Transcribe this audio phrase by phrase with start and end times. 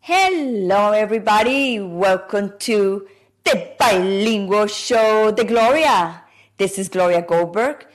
[0.00, 1.78] Hello, everybody.
[1.78, 3.06] Welcome to
[3.44, 6.24] the bilingual show, The Gloria.
[6.56, 7.86] This is Gloria Goldberg,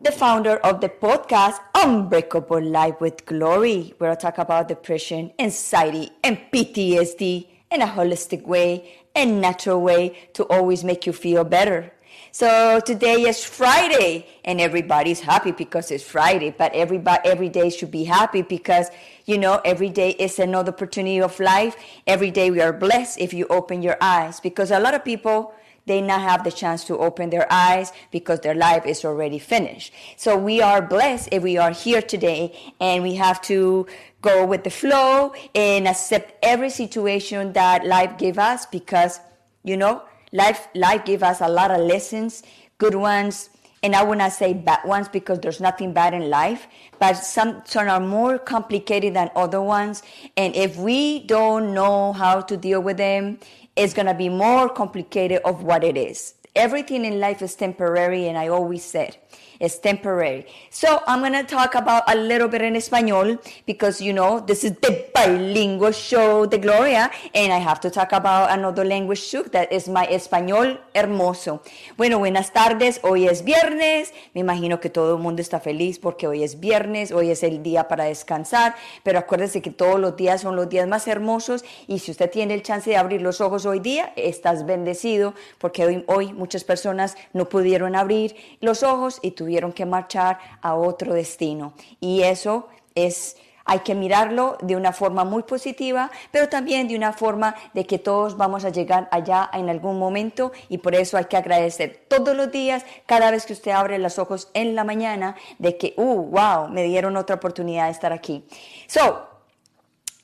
[0.00, 6.10] the founder of the podcast Unbreakable Life with Glory, where I talk about depression, anxiety,
[6.22, 11.92] and PTSD in a holistic way and natural way to always make you feel better.
[12.30, 17.92] So today is Friday and everybody's happy because it's Friday, but everybody every day should
[17.92, 18.90] be happy because
[19.24, 21.76] you know every day is another opportunity of life.
[22.08, 25.54] Every day we are blessed if you open your eyes because a lot of people
[25.86, 29.92] they not have the chance to open their eyes because their life is already finished.
[30.16, 33.86] So we are blessed if we are here today and we have to
[34.24, 39.20] go with the flow and accept every situation that life gave us because
[39.62, 42.42] you know life life give us a lot of lessons
[42.78, 43.50] good ones
[43.82, 46.66] and i would not say bad ones because there's nothing bad in life
[46.98, 50.02] but some some are more complicated than other ones
[50.38, 53.38] and if we don't know how to deal with them
[53.76, 56.34] it's going to be more complicated of what it is.
[56.54, 59.16] Everything in life is temporary and i always said
[59.60, 60.46] it's temporary.
[60.70, 64.64] So I'm going to talk about a little bit in Espanol because, you know, this
[64.64, 69.44] is the bilingual show de Gloria and I have to talk about another language too
[69.52, 71.62] that is my español hermoso.
[71.96, 73.00] Bueno, buenas tardes.
[73.02, 74.12] Hoy es viernes.
[74.34, 77.62] Me imagino que todo el mundo está feliz porque hoy es viernes, hoy es el
[77.62, 82.00] día para descansar, pero acuérdese que todos los días son los días más hermosos y
[82.00, 86.04] si usted tiene el chance de abrir los ojos hoy día, estás bendecido porque hoy,
[86.08, 91.12] hoy muchas personas no pudieron abrir los ojos y tuvieron tuvieron que marchar a otro
[91.12, 91.74] destino.
[92.00, 97.12] Y eso es hay que mirarlo de una forma muy positiva, pero también de una
[97.12, 101.24] forma de que todos vamos a llegar allá en algún momento y por eso hay
[101.24, 105.34] que agradecer todos los días, cada vez que usted abre los ojos en la mañana,
[105.58, 108.44] de que, uh, wow, me dieron otra oportunidad de estar aquí.
[108.86, 109.26] So,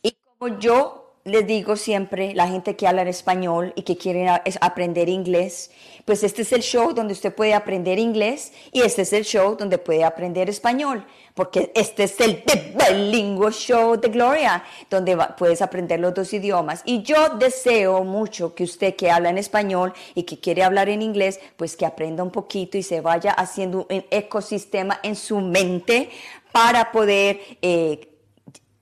[0.03, 4.27] y como yo les digo siempre, la gente que habla en español y que quiere
[4.61, 5.71] aprender inglés,
[6.07, 9.55] pues este es el show donde usted puede aprender inglés y este es el show
[9.55, 11.05] donde puede aprender español,
[11.35, 12.43] porque este es el
[12.75, 16.81] bilingüe show de Gloria, donde puedes aprender los dos idiomas.
[16.87, 21.03] Y yo deseo mucho que usted que habla en español y que quiere hablar en
[21.03, 26.09] inglés, pues que aprenda un poquito y se vaya haciendo un ecosistema en su mente
[26.51, 27.41] para poder...
[27.61, 28.07] Eh,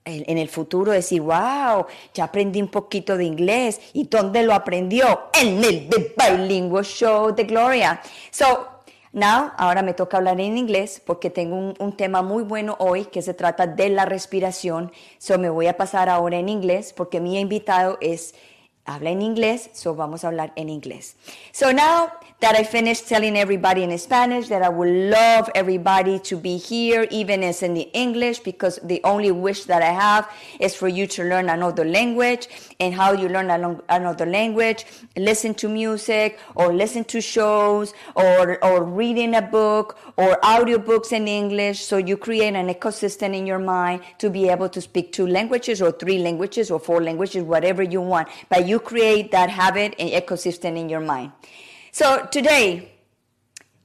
[0.09, 3.79] en el futuro decir, wow, ya aprendí un poquito de inglés.
[3.93, 5.29] ¿Y dónde lo aprendió?
[5.33, 8.01] En el The Bilingual Show de Gloria.
[8.31, 8.67] So,
[9.13, 13.05] now, ahora me toca hablar en inglés porque tengo un, un, tema muy bueno hoy
[13.05, 14.91] que se trata de la respiración.
[15.17, 18.33] So, me voy a pasar ahora en inglés porque mi invitado es
[18.89, 21.15] habla en inglés, so vamos a hablar en inglés.
[21.51, 22.09] So now
[22.39, 27.05] that I finished telling everybody in Spanish that I would love everybody to be here,
[27.11, 31.05] even as in the English, because the only wish that I have is for you
[31.07, 32.47] to learn another language
[32.79, 33.49] and how you learn
[33.89, 34.85] another language,
[35.17, 41.27] listen to music or listen to shows or, or reading a book or audiobooks in
[41.27, 41.83] English.
[41.83, 45.81] So you create an ecosystem in your mind to be able to speak two languages
[45.81, 48.29] or three languages or four languages, whatever you want.
[48.47, 51.33] But you create that habit and ecosystem in your mind.
[51.91, 52.91] So today,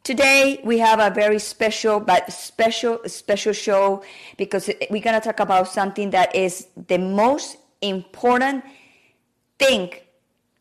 [0.02, 4.02] today we have a very special but special special show
[4.36, 8.64] because we're going to talk about something that is the most important
[9.58, 9.94] thing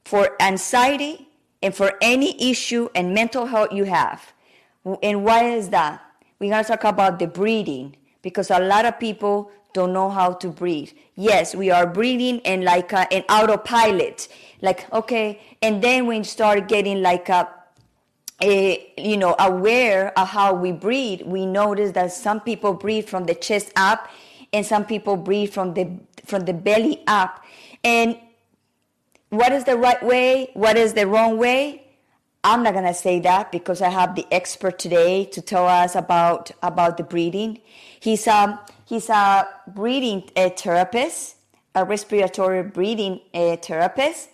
[0.06, 1.28] for anxiety
[1.62, 4.34] and for any issue and mental health you have.
[5.02, 6.02] And why is that?
[6.40, 10.34] We're going to talk about the breathing because a lot of people don't know how
[10.34, 10.91] to breathe.
[11.16, 14.28] Yes, we are breathing and like a, an autopilot.
[14.61, 15.41] Like, okay.
[15.61, 17.50] And then we start getting like a,
[18.41, 23.25] a, you know, aware of how we breathe, we notice that some people breathe from
[23.25, 24.09] the chest up
[24.51, 25.89] and some people breathe from the,
[26.25, 27.44] from the belly up.
[27.83, 28.18] And
[29.30, 30.51] what is the right way?
[30.53, 31.83] What is the wrong way?
[32.45, 36.51] I'm not gonna say that because I have the expert today to tell us about
[36.62, 37.62] about the breathing.
[38.01, 38.59] He's um
[38.94, 41.38] He's a breathing uh, therapist,
[41.74, 44.30] a respiratory breathing uh, therapist,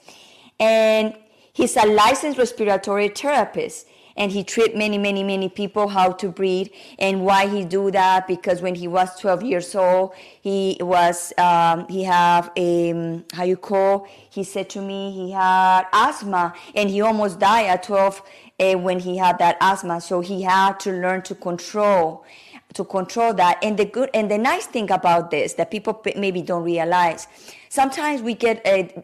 [0.60, 1.16] and
[1.54, 3.88] he's a licensed respiratory therapist.
[4.18, 6.68] And he treat many, many, many people how to breathe
[6.98, 10.12] and why he do that because when he was 12 years old,
[10.42, 14.10] he was um, he have a um, how you call?
[14.30, 18.22] He said to me he had asthma and he almost died at 12
[18.60, 20.02] uh, when he had that asthma.
[20.02, 22.26] So he had to learn to control
[22.74, 23.58] to control that.
[23.64, 27.28] And the good and the nice thing about this that people maybe don't realize,
[27.70, 29.04] sometimes we get a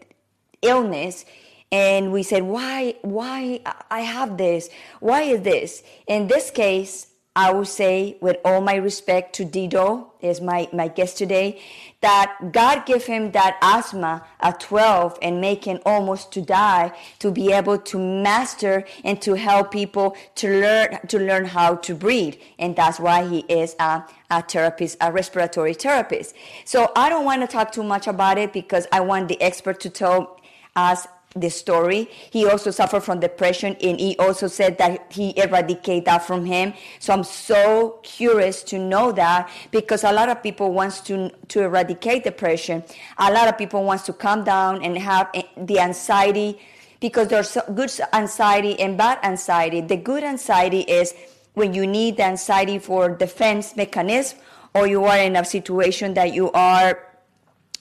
[0.61, 1.25] illness
[1.71, 4.69] and we said, why, why I have this?
[4.99, 5.83] Why is this?
[6.07, 7.07] In this case,
[7.37, 11.61] I would say, with all my respect to Dido, is my, my guest today,
[11.99, 17.31] that God gave him that asthma at 12 and make him almost to die to
[17.31, 22.35] be able to master and to help people to learn to learn how to breathe.
[22.57, 26.35] And that's why he is a, a therapist, a respiratory therapist.
[26.63, 29.81] So I don't want to talk too much about it because I want the expert
[29.81, 30.39] to tell
[30.75, 32.09] us the story.
[32.31, 36.73] He also suffered from depression and he also said that he eradicated that from him.
[36.99, 41.63] So I'm so curious to know that because a lot of people wants to to
[41.63, 42.83] eradicate depression.
[43.17, 46.59] A lot of people wants to calm down and have eh, the anxiety
[47.01, 49.81] because there's good anxiety and bad anxiety.
[49.81, 51.13] The good anxiety is
[51.53, 54.39] when you need the anxiety for defense mechanism
[54.73, 56.99] or you are in a situation that you are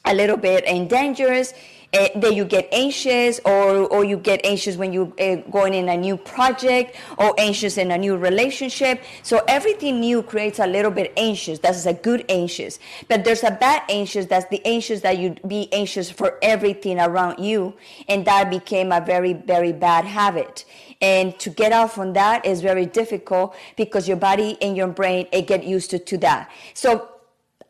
[0.05, 1.55] a little bit in dangerous
[1.94, 5.88] uh, that you get anxious or, or you get anxious when you're uh, going in
[5.88, 9.02] a new project or anxious in a new relationship.
[9.23, 11.58] So everything new creates a little bit anxious.
[11.61, 12.79] That's a good anxious.
[13.08, 14.26] But there's a bad anxious.
[14.26, 17.75] That's the anxious that you'd be anxious for everything around you.
[18.08, 20.64] And that became a very, very bad habit.
[21.00, 25.29] And to get out from that is very difficult because your body and your brain,
[25.32, 26.50] it get used to, to that.
[26.75, 27.08] So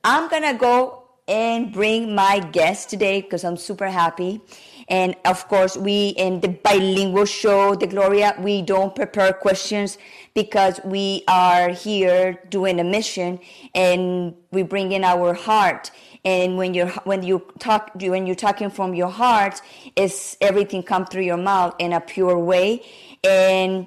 [0.02, 4.40] I'm going to go and bring my guest today because I'm super happy.
[4.88, 9.96] And of course, we in the bilingual show, the Gloria, we don't prepare questions
[10.34, 13.40] because we are here doing a mission
[13.74, 15.90] and we bring in our heart.
[16.26, 19.62] And when you're when you talk when you're talking from your heart,
[19.96, 22.82] is everything come through your mouth in a pure way.
[23.22, 23.86] And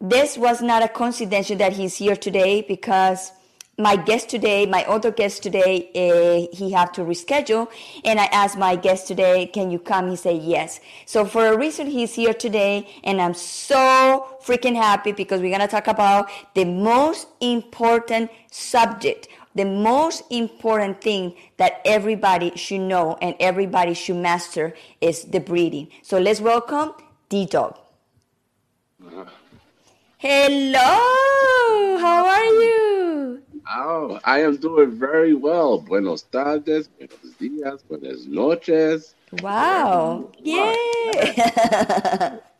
[0.00, 3.32] this was not a coincidence that he's here today because
[3.78, 7.68] my guest today, my other guest today, uh, he had to reschedule,
[8.04, 10.80] and I asked my guest today, "Can you come?" He said yes.
[11.04, 15.68] So for a reason, he's here today, and I'm so freaking happy because we're gonna
[15.68, 23.34] talk about the most important subject, the most important thing that everybody should know and
[23.40, 25.88] everybody should master is the breathing.
[26.02, 26.94] So let's welcome
[27.28, 27.76] D Dog.
[29.04, 29.24] Uh-huh.
[30.18, 33.42] Hello, how are you?
[33.68, 35.80] Oh, I am doing very well.
[35.80, 39.16] Buenos tardes, buenos días, buenas noches.
[39.42, 40.30] Wow.
[40.38, 40.72] Yeah.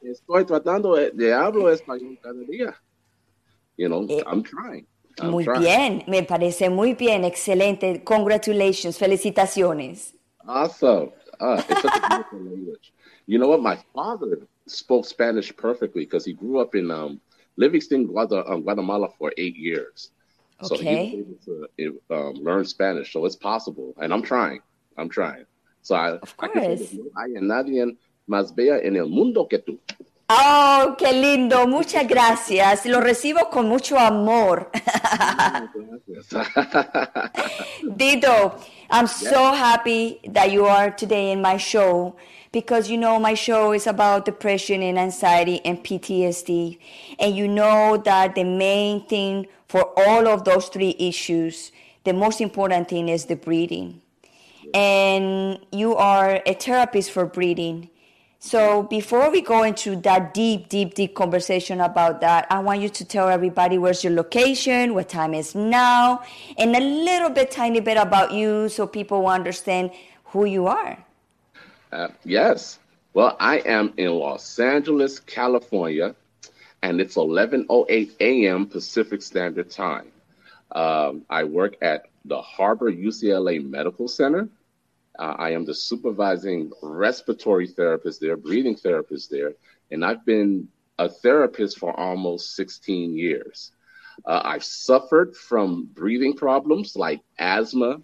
[0.03, 2.75] Estoy tratando de hablar español cada día.
[3.76, 4.87] You know, eh, I'm trying.
[5.20, 5.61] I'm muy trying.
[5.61, 8.03] bien, me parece muy bien, excelente.
[8.05, 10.12] Congratulations, felicitaciones.
[10.47, 11.12] Awesome.
[11.38, 12.93] Uh, it's such a beautiful language.
[13.26, 13.62] You know what?
[13.62, 17.20] My father spoke Spanish perfectly because he grew up in um,
[17.56, 20.11] Livingston, um, Guatemala for eight years.
[20.62, 21.06] So okay.
[21.06, 23.12] he was able to um, learn Spanish.
[23.12, 23.94] So it's possible.
[24.00, 24.61] And I'm trying.
[24.97, 25.44] I'm trying.
[25.82, 26.55] So I, of course.
[27.17, 29.79] I no hay nadie más bella en el mundo que tú.
[30.29, 31.67] Oh, qué lindo.
[31.69, 32.87] Muchas gracias.
[32.87, 34.70] Lo recibo con mucho amor.
[37.97, 38.58] Dito,
[38.91, 42.17] I'm so happy that you are today in my show
[42.56, 46.79] because you know my show is about depression and anxiety and PTSD.
[47.19, 51.70] And you know that the main thing for all of those three issues,
[52.05, 54.00] the most important thing is the breathing.
[54.73, 57.91] And you are a therapist for breathing.
[58.39, 62.89] So before we go into that deep, deep, deep conversation about that, I want you
[62.89, 66.22] to tell everybody where's your location, what time is now,
[66.56, 69.91] and a little bit, tiny bit about you so people will understand
[70.25, 71.06] who you are.
[71.93, 72.78] Uh, yes.
[73.14, 76.14] Well, I am in Los Angeles, California,
[76.82, 78.66] and it's 11:08 a.m.
[78.66, 80.12] Pacific Standard Time.
[80.72, 84.48] Um, I work at the Harbor UCLA Medical Center.
[85.19, 89.55] Uh, I am the supervising respiratory therapist there, breathing therapist there,
[89.90, 93.72] and I've been a therapist for almost 16 years.
[94.24, 98.00] Uh, I've suffered from breathing problems like asthma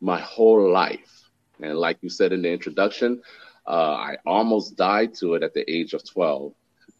[0.00, 1.21] my whole life.
[1.62, 3.22] And like you said in the introduction,
[3.66, 6.52] uh, I almost died to it at the age of 12.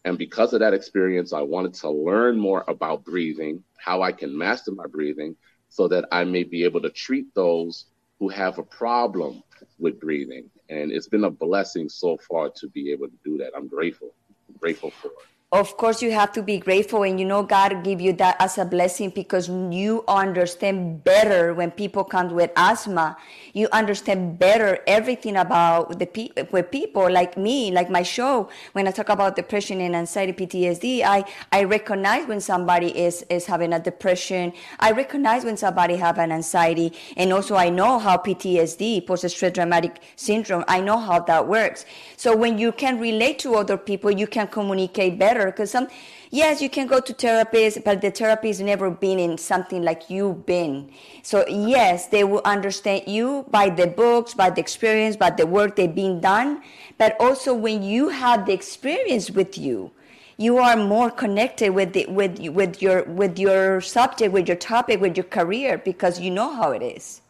[0.05, 4.37] And because of that experience, I wanted to learn more about breathing, how I can
[4.37, 5.35] master my breathing,
[5.69, 7.85] so that I may be able to treat those
[8.19, 9.43] who have a problem
[9.79, 10.49] with breathing.
[10.69, 13.51] And it's been a blessing so far to be able to do that.
[13.55, 14.13] I'm grateful,
[14.59, 15.32] grateful for it.
[15.53, 18.57] Of course you have to be grateful and you know god give you that as
[18.57, 23.15] a blessing because you understand better when people come with asthma.
[23.53, 28.49] You understand better everything about the pe- with people like me like my show.
[28.71, 33.45] When i talk about depression and anxiety ptsd i i recognize when somebody is is
[33.45, 34.53] having a depression.
[34.79, 36.93] I recognize when somebody have an anxiety.
[37.15, 41.85] And also i know how ptsd post-stress traumatic syndrome i know how that works.
[42.17, 45.87] So when you can relate to other people you can communicate better because some
[46.31, 50.09] yes you can go to therapists but the therapy has never been in something like
[50.09, 50.91] you've been.
[51.21, 55.75] So yes they will understand you by the books by the experience by the work
[55.75, 56.61] they've been done
[56.97, 59.91] but also when you have the experience with you
[60.37, 64.99] you are more connected with the, with with your with your subject with your topic
[64.99, 67.21] with your career because you know how it is.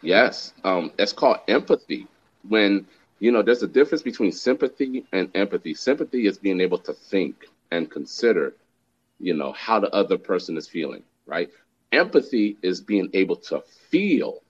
[0.00, 2.06] Yes um, it's called empathy.
[2.48, 2.86] When
[3.22, 5.74] you know, there's a difference between sympathy and empathy.
[5.74, 8.56] Sympathy is being able to think and consider,
[9.20, 11.48] you know, how the other person is feeling, right?
[11.92, 14.40] Empathy is being able to feel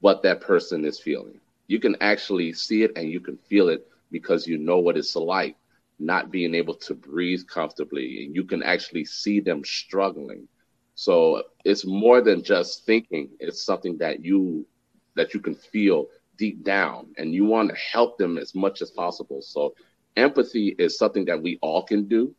[0.00, 1.40] what that person is feeling.
[1.66, 5.16] You can actually see it and you can feel it because you know what it's
[5.16, 5.56] like
[5.98, 10.46] not being able to breathe comfortably and you can actually see them struggling.
[10.94, 14.66] So it's more than just thinking, it's something that you
[15.16, 18.90] that you can feel deep down and you want to help them as much as
[18.90, 19.42] possible.
[19.42, 19.74] So
[20.16, 22.34] empathy is something that we all can do.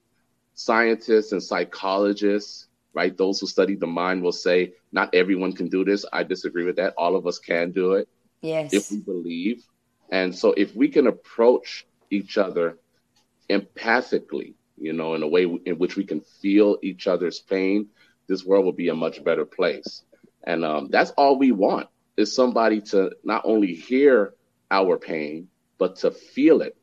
[0.56, 3.16] Scientists and psychologists, right?
[3.16, 6.06] Those who study the mind will say not everyone can do this.
[6.14, 6.94] I disagree with that.
[6.98, 8.08] All of us can do it.
[8.42, 8.74] Yes.
[8.74, 9.64] If we believe.
[10.12, 12.78] And so if we can approach each other
[13.50, 17.88] empathically, you know, in a way in which we can feel each other's pain,
[18.28, 20.04] this world will be a much better place.
[20.46, 24.34] And um, that's all we want is somebody to not only hear
[24.72, 26.76] our pain, but to feel it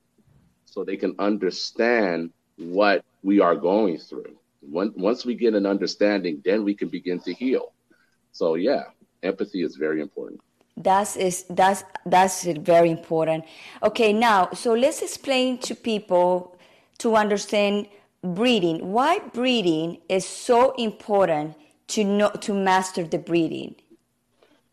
[0.64, 4.36] so they can understand what we are going through.
[4.62, 7.72] Once we get an understanding, then we can begin to heal.
[8.32, 8.84] So yeah,
[9.22, 10.40] empathy is very important.
[10.76, 13.44] That's is that's that's very important.
[13.82, 16.58] Okay, now so let's explain to people
[16.98, 17.88] to understand
[18.22, 18.92] breathing.
[18.92, 21.56] Why breathing is so important
[21.88, 23.74] to know to master the breathing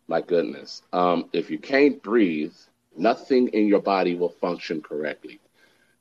[0.08, 0.82] my goodness.
[0.94, 2.54] Um, if you can't breathe,
[2.96, 5.40] nothing in your body will function correctly.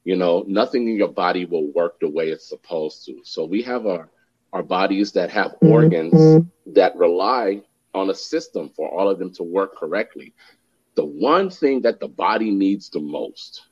[0.05, 3.21] You know, nothing in your body will work the way it's supposed to.
[3.25, 4.09] So we have our,
[4.53, 7.63] our bodies that have organs that rely
[7.95, 10.33] on a system for all of them to work correctly.
[10.95, 13.63] The one thing that the body needs the most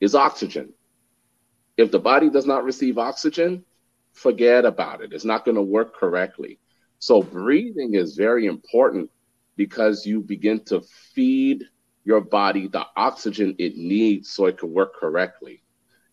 [0.00, 0.72] is oxygen.
[1.76, 3.64] If the body does not receive oxygen,
[4.12, 5.12] forget about it.
[5.12, 6.58] It's not going to work correctly.
[6.98, 9.10] So breathing is very important
[9.56, 10.82] because you begin to
[11.14, 11.64] feed
[12.04, 15.62] your body the oxygen it needs so it can work correctly.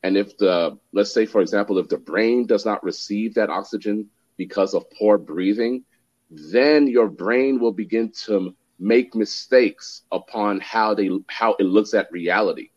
[0.04, 4.10] And if the, let's say, for example, if the brain does not receive that oxygen
[4.38, 5.84] because of poor breathing,
[6.30, 12.12] then your brain will begin to make mistakes upon how they how it looks at
[12.12, 12.70] reality.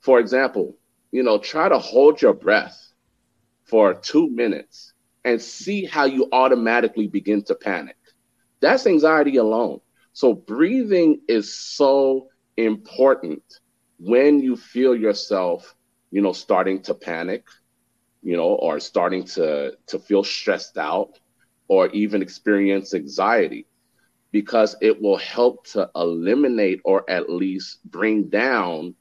[0.00, 0.76] For example,
[1.12, 2.92] you know, try to hold your breath
[3.64, 4.92] for two minutes
[5.24, 7.96] and see how you automatically begin to panic.
[8.60, 9.80] That's anxiety alone.
[10.18, 13.42] So breathing is so important
[13.98, 15.76] when you feel yourself,
[16.10, 17.44] you know, starting to panic,
[18.22, 21.10] you know, or starting to to feel stressed out
[21.68, 23.66] or even experience anxiety
[24.32, 28.94] because it will help to eliminate or at least bring down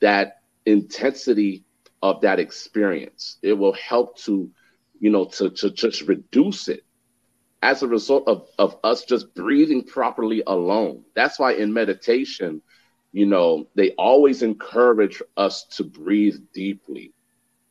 [0.00, 1.64] that intensity
[2.02, 3.38] of that experience.
[3.42, 4.50] It will help to,
[5.00, 6.85] you know, to, to just reduce it
[7.66, 11.02] as a result of, of us just breathing properly alone.
[11.16, 12.62] That's why in meditation,
[13.12, 17.12] you know, they always encourage us to breathe deeply,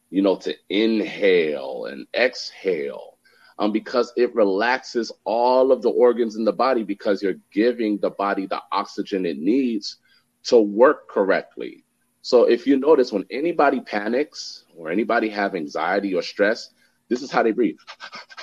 [0.09, 3.17] you know, to inhale and exhale,
[3.57, 8.09] um, because it relaxes all of the organs in the body because you're giving the
[8.09, 9.95] body the oxygen it needs
[10.43, 11.85] to work correctly.
[12.21, 16.71] So if you notice when anybody panics or anybody have anxiety or stress,
[17.07, 17.77] this is how they breathe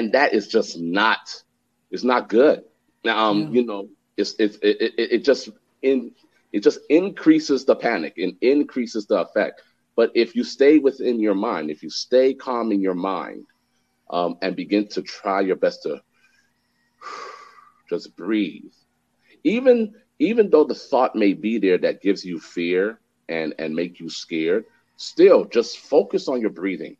[0.00, 1.42] and that is just not
[1.90, 2.64] it's not good.
[3.04, 3.48] Now, um, yeah.
[3.50, 5.50] you know, it's, it's it, it, it just
[5.82, 6.12] in
[6.52, 9.60] it just increases the panic and increases the effect.
[9.96, 13.44] But if you stay within your mind, if you stay calm in your mind,
[14.08, 16.00] um, and begin to try your best to
[17.90, 18.72] just breathe,
[19.44, 24.00] even even though the thought may be there that gives you fear and and make
[24.00, 24.64] you scared,
[24.96, 26.96] still just focus on your breathing.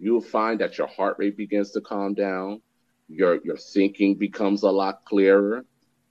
[0.00, 2.62] You'll find that your heart rate begins to calm down,
[3.08, 5.64] your your thinking becomes a lot clearer,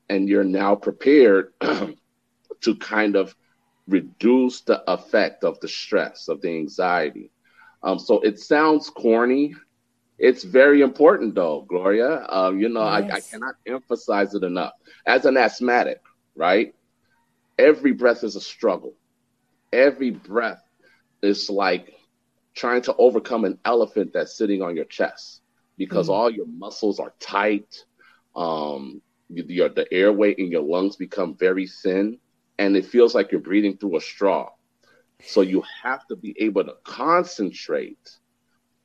[0.10, 3.36] and you're now prepared to kind of
[3.88, 7.31] reduce the effect of the stress of the anxiety.
[7.81, 9.55] Um, so it sounds corny.
[10.19, 12.25] It's very important, though, Gloria.
[12.29, 13.12] Um, you know, yes.
[13.12, 14.74] I, I cannot emphasize it enough.
[15.05, 16.01] As an asthmatic,
[16.36, 16.75] right?
[17.58, 18.93] Every breath is a struggle.
[19.72, 20.62] Every breath
[21.22, 21.93] is like
[22.56, 25.41] trying to overcome an elephant that's sitting on your chest
[25.77, 26.15] because mm-hmm.
[26.15, 27.86] all your muscles are tight.
[28.36, 32.18] Um, your, the airway in your lungs become very thin,
[32.58, 34.50] and it feels like you're breathing through a straw.
[35.24, 38.18] So you have to be able to concentrate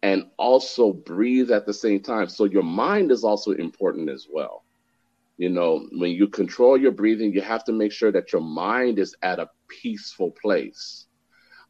[0.03, 2.29] and also breathe at the same time.
[2.29, 4.65] So your mind is also important as well.
[5.37, 8.99] You know, when you control your breathing, you have to make sure that your mind
[8.99, 11.07] is at a peaceful place.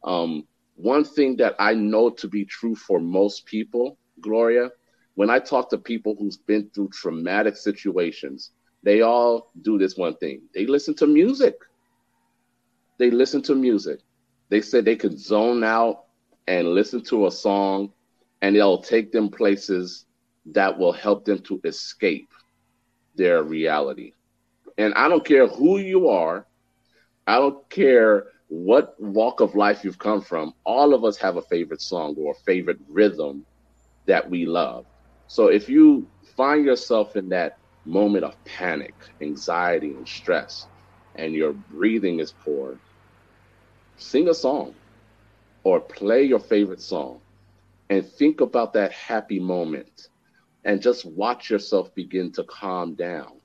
[0.03, 4.69] Um, one thing that I know to be true for most people, Gloria,
[5.15, 8.51] when I talk to people who's been through traumatic situations,
[8.83, 10.41] they all do this one thing.
[10.53, 11.55] They listen to music.
[12.97, 14.01] They listen to music.
[14.49, 16.03] They said they could zone out
[16.47, 17.91] and listen to a song
[18.41, 20.05] and it'll take them places
[20.47, 22.29] that will help them to escape
[23.15, 24.11] their reality.
[24.77, 26.45] And I don't care who you are,
[27.25, 31.41] I don't care what walk of life you've come from, all of us have a
[31.43, 33.45] favorite song or a favorite rhythm
[34.07, 34.85] that we love.
[35.27, 37.53] So if you find yourself in that
[37.85, 40.67] moment of panic, anxiety, and stress,
[41.15, 42.79] and your breathing is poor,
[43.97, 44.75] sing a song
[45.63, 47.21] or play your favorite song
[47.89, 49.89] and think about that happy moment
[50.63, 53.41] and just watch yourself begin to calm down.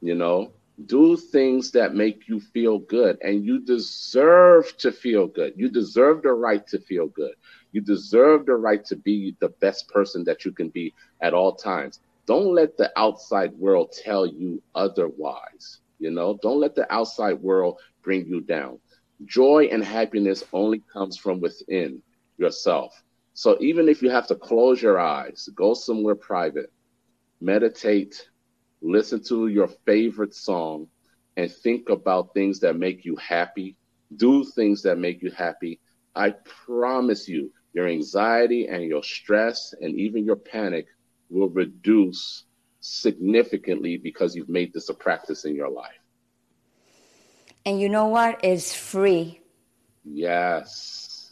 [0.00, 0.54] You know,
[0.86, 5.52] do things that make you feel good, and you deserve to feel good.
[5.56, 7.34] You deserve the right to feel good.
[7.72, 11.54] You deserve the right to be the best person that you can be at all
[11.54, 12.00] times.
[12.26, 15.80] Don't let the outside world tell you otherwise.
[15.98, 18.78] You know, don't let the outside world bring you down.
[19.24, 22.02] Joy and happiness only comes from within
[22.38, 23.02] yourself.
[23.34, 26.72] So even if you have to close your eyes, go somewhere private,
[27.40, 28.29] meditate,
[28.82, 30.88] listen to your favorite song,
[31.36, 33.76] and think about things that make you happy,
[34.16, 35.80] do things that make you happy.
[36.14, 36.34] I
[36.66, 40.86] promise you, your anxiety and your stress and even your panic
[41.28, 42.44] will reduce
[42.80, 45.92] significantly because you've made this a practice in your life.
[47.64, 48.40] And you know what?
[48.42, 49.40] It's free.
[50.04, 51.30] Yes.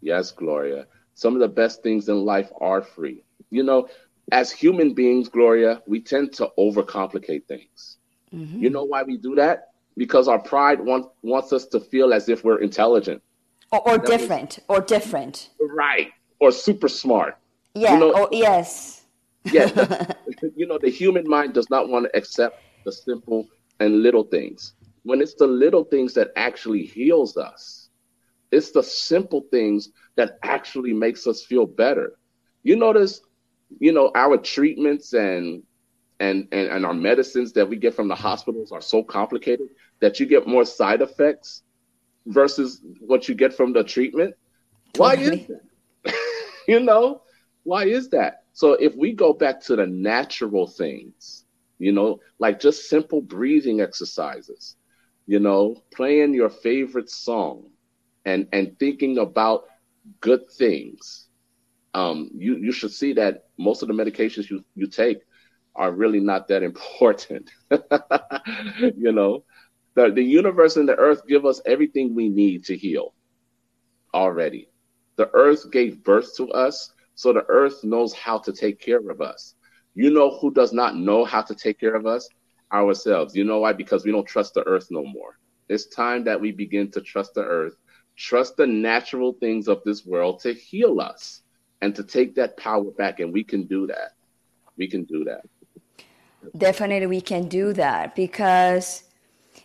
[0.00, 0.86] Yes, Gloria
[1.20, 3.22] some of the best things in life are free.
[3.50, 3.88] You know,
[4.32, 7.98] as human beings, Gloria, we tend to overcomplicate things.
[8.34, 8.62] Mm-hmm.
[8.62, 9.68] You know why we do that?
[9.96, 13.22] Because our pride want, wants us to feel as if we're intelligent.
[13.72, 15.50] Or, or different, or different.
[15.60, 16.10] Right.
[16.40, 17.36] Or super smart.
[17.74, 17.94] Yeah.
[17.94, 19.04] You know, oh, yes.
[19.44, 19.66] yeah.
[20.40, 23.46] The, you know, the human mind does not want to accept the simple
[23.78, 24.72] and little things.
[25.02, 27.80] When it's the little things that actually heals us
[28.50, 32.18] it's the simple things that actually makes us feel better.
[32.62, 33.20] You notice,
[33.78, 35.62] you know, our treatments and
[36.18, 39.68] and, and, and our medicines that we get from the hospitals are so complicated
[40.00, 41.62] that you get more side effects
[42.26, 44.34] versus what you get from the treatment.
[44.96, 46.14] Why is that?
[46.68, 47.22] you know,
[47.62, 48.42] why is that?
[48.52, 51.46] So if we go back to the natural things,
[51.78, 54.76] you know, like just simple breathing exercises,
[55.26, 57.70] you know, playing your favorite song,
[58.26, 59.64] and and thinking about
[60.20, 61.28] good things,
[61.94, 65.18] um, you you should see that most of the medications you you take
[65.74, 67.50] are really not that important.
[68.96, 69.44] you know,
[69.94, 73.14] the the universe and the earth give us everything we need to heal
[74.14, 74.68] already.
[75.16, 79.20] The earth gave birth to us, so the earth knows how to take care of
[79.20, 79.54] us.
[79.94, 82.28] You know who does not know how to take care of us?
[82.72, 83.34] Ourselves.
[83.34, 83.72] You know why?
[83.72, 85.38] Because we don't trust the earth no more.
[85.68, 87.76] It's time that we begin to trust the earth
[88.16, 91.42] trust the natural things of this world to heal us
[91.80, 93.20] and to take that power back.
[93.20, 94.14] And we can do that.
[94.76, 95.42] We can do that.
[96.56, 99.04] Definitely, we can do that because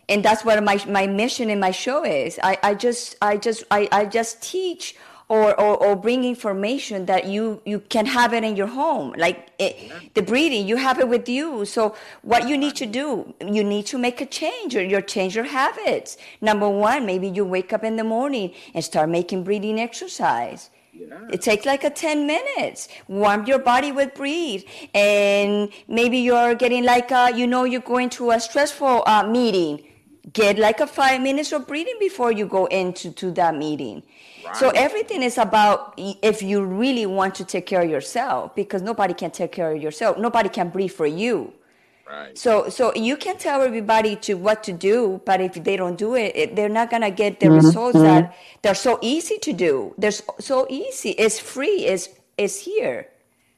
[0.08, 3.64] and that's what my, my mission in my show is i, I just i just
[3.70, 4.94] I, I just teach
[5.28, 9.12] or, or, or bring information that you, you can have it in your home.
[9.18, 9.98] Like it, yeah.
[10.14, 11.64] the breathing, you have it with you.
[11.64, 15.34] So what you need to do, you need to make a change or your change
[15.34, 16.16] your habits.
[16.40, 20.70] Number one, maybe you wake up in the morning and start making breathing exercise.
[20.98, 21.28] Yeah.
[21.32, 22.88] It takes like a 10 minutes.
[23.08, 24.64] Warm your body with breathe.
[24.94, 29.84] And maybe you're getting like, a, you know, you're going to a stressful uh, meeting.
[30.32, 34.02] Get like a five minutes of breathing before you go into to that meeting.
[34.54, 39.14] So everything is about if you really want to take care of yourself, because nobody
[39.14, 40.18] can take care of yourself.
[40.18, 41.52] Nobody can breathe for you.
[42.08, 42.38] Right.
[42.38, 46.14] So so you can tell everybody to what to do, but if they don't do
[46.14, 47.66] it, it they're not gonna get the mm-hmm.
[47.66, 49.92] results that they're so easy to do.
[49.98, 51.10] They're so easy.
[51.10, 51.84] It's free.
[51.84, 53.08] It's it's here.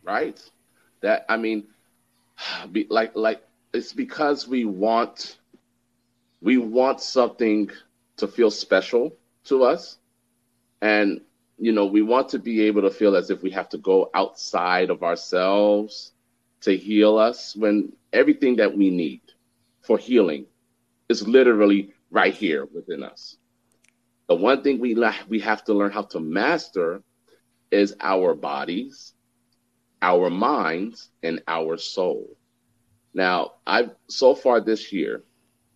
[0.02, 0.40] Right.
[1.02, 1.64] That I mean,
[2.72, 3.42] be, like like
[3.74, 5.36] it's because we want
[6.40, 7.70] we want something
[8.16, 9.98] to feel special to us,
[10.80, 11.20] and
[11.58, 14.10] you know we want to be able to feel as if we have to go
[14.14, 16.12] outside of ourselves
[16.62, 19.22] to heal us when everything that we need
[19.82, 20.46] for healing
[21.08, 23.36] is literally right here within us.
[24.28, 27.02] The one thing we la- we have to learn how to master
[27.70, 29.14] is our bodies,
[30.02, 32.36] our minds, and our soul.
[33.14, 35.24] Now, I've so far this year,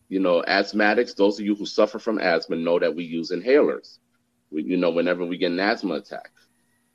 [0.08, 3.98] you know, asthmatics, those of you who suffer from asthma know that we use inhalers.
[4.50, 6.30] We, you know, whenever we get an asthma attack.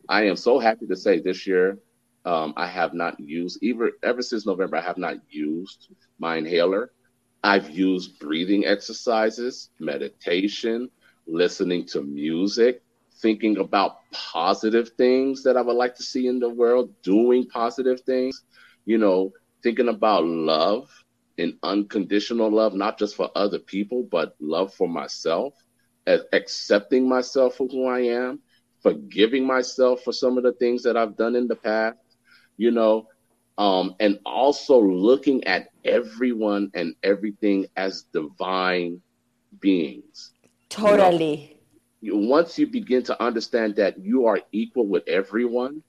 [0.08, 1.80] I am so happy to say this year
[2.28, 4.78] um, I have not used ever ever since November.
[4.78, 6.92] I have not used my inhaler.
[7.44, 10.90] I've used breathing exercises, meditation,
[11.28, 12.84] listening to music,
[13.22, 18.02] thinking about positive things that I would like to see in the world, doing positive
[18.02, 18.44] things,
[18.86, 19.32] you know,
[19.64, 20.90] thinking about love
[21.38, 25.54] and unconditional love, not just for other people, but love for myself,
[26.34, 28.42] accepting myself for who I am,
[28.82, 31.98] forgiving myself for some of the things that I've done in the past,
[32.58, 33.08] you know,
[33.58, 39.02] um, and also looking at everyone and everything as divine
[39.60, 40.32] beings.
[40.70, 41.60] Totally.
[42.02, 45.82] You know, once you begin to understand that you are equal with everyone,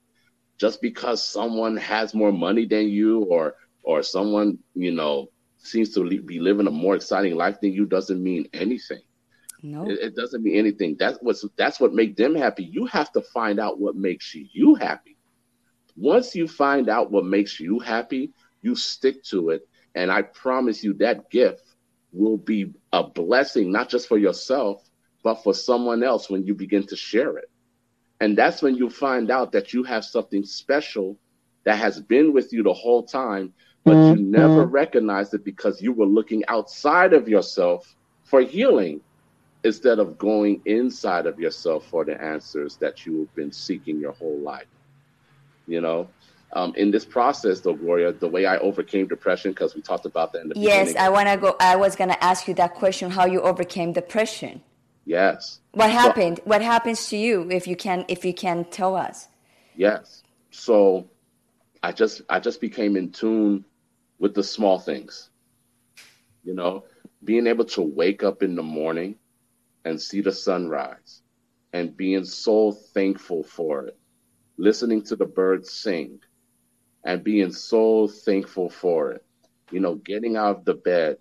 [0.58, 5.28] just because someone has more money than you, or or someone you know
[5.58, 9.02] seems to be living a more exciting life than you, doesn't mean anything.
[9.62, 10.96] No, it, it doesn't mean anything.
[10.98, 12.64] That's what's that's what makes them happy.
[12.64, 15.17] You have to find out what makes you happy.
[15.98, 18.30] Once you find out what makes you happy,
[18.62, 19.68] you stick to it.
[19.96, 21.74] And I promise you that gift
[22.12, 24.88] will be a blessing, not just for yourself,
[25.24, 27.50] but for someone else when you begin to share it.
[28.20, 31.18] And that's when you find out that you have something special
[31.64, 33.52] that has been with you the whole time,
[33.84, 34.18] but mm-hmm.
[34.20, 39.00] you never recognized it because you were looking outside of yourself for healing
[39.64, 44.12] instead of going inside of yourself for the answers that you have been seeking your
[44.12, 44.66] whole life
[45.68, 46.08] you know
[46.54, 50.32] um, in this process though gloria the way i overcame depression because we talked about
[50.32, 52.74] that in the yes i want to go i was going to ask you that
[52.74, 54.62] question how you overcame depression.
[55.04, 55.60] Yes.
[55.72, 56.36] What happened?
[56.36, 59.28] So, what happens to you if you can if you can tell us?
[59.74, 60.22] Yes.
[60.50, 61.08] So
[61.82, 63.64] i just i just became in tune
[64.18, 65.30] with the small things.
[66.44, 66.84] You know
[67.24, 69.16] being able to wake up in the morning
[69.84, 71.22] and see the sunrise
[71.72, 73.96] and being so thankful for it
[74.58, 76.20] listening to the birds sing
[77.04, 79.24] and being so thankful for it.
[79.70, 81.18] You know, getting out of the bed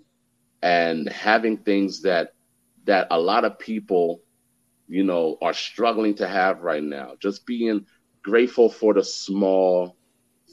[0.61, 2.33] and having things that
[2.85, 4.21] that a lot of people,
[4.87, 7.13] you know, are struggling to have right now.
[7.21, 7.85] Just being
[8.23, 9.97] grateful for the small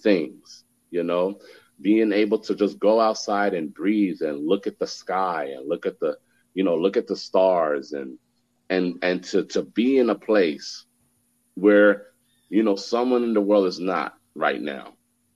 [0.02, 1.38] things, you know,
[1.80, 5.86] being able to just go outside and breathe and look at the sky and look
[5.86, 6.16] at the,
[6.54, 8.18] you know, look at the stars and
[8.70, 10.84] and and to to be in a place
[11.54, 12.06] where
[12.54, 14.94] you know, someone in the world is not right now.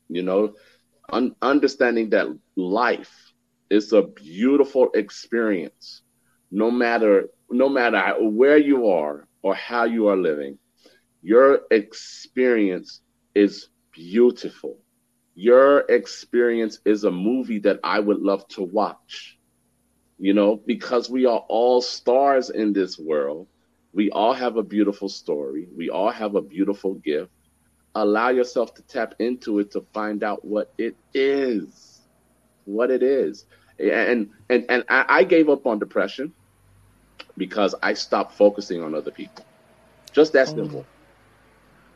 [0.09, 0.55] You know,
[1.13, 3.33] un- understanding that life
[3.71, 6.03] is a beautiful experience,
[6.51, 10.59] no matter no matter where you are or how you are living.
[11.23, 13.03] Your experience
[13.35, 14.79] is beautiful.
[15.35, 19.39] Your experience is a movie that I would love to watch.
[20.19, 23.49] You know, because we are all stars in this world
[23.93, 25.69] we all have a beautiful story.
[25.77, 27.31] We all have a beautiful gift.
[27.95, 32.03] Allow yourself to tap into it to find out what it is.
[32.65, 33.47] What it is.
[33.79, 36.33] And and and I gave up on depression
[37.37, 39.45] because I stopped focusing on other people.
[40.13, 40.55] Just that oh.
[40.57, 40.87] simple.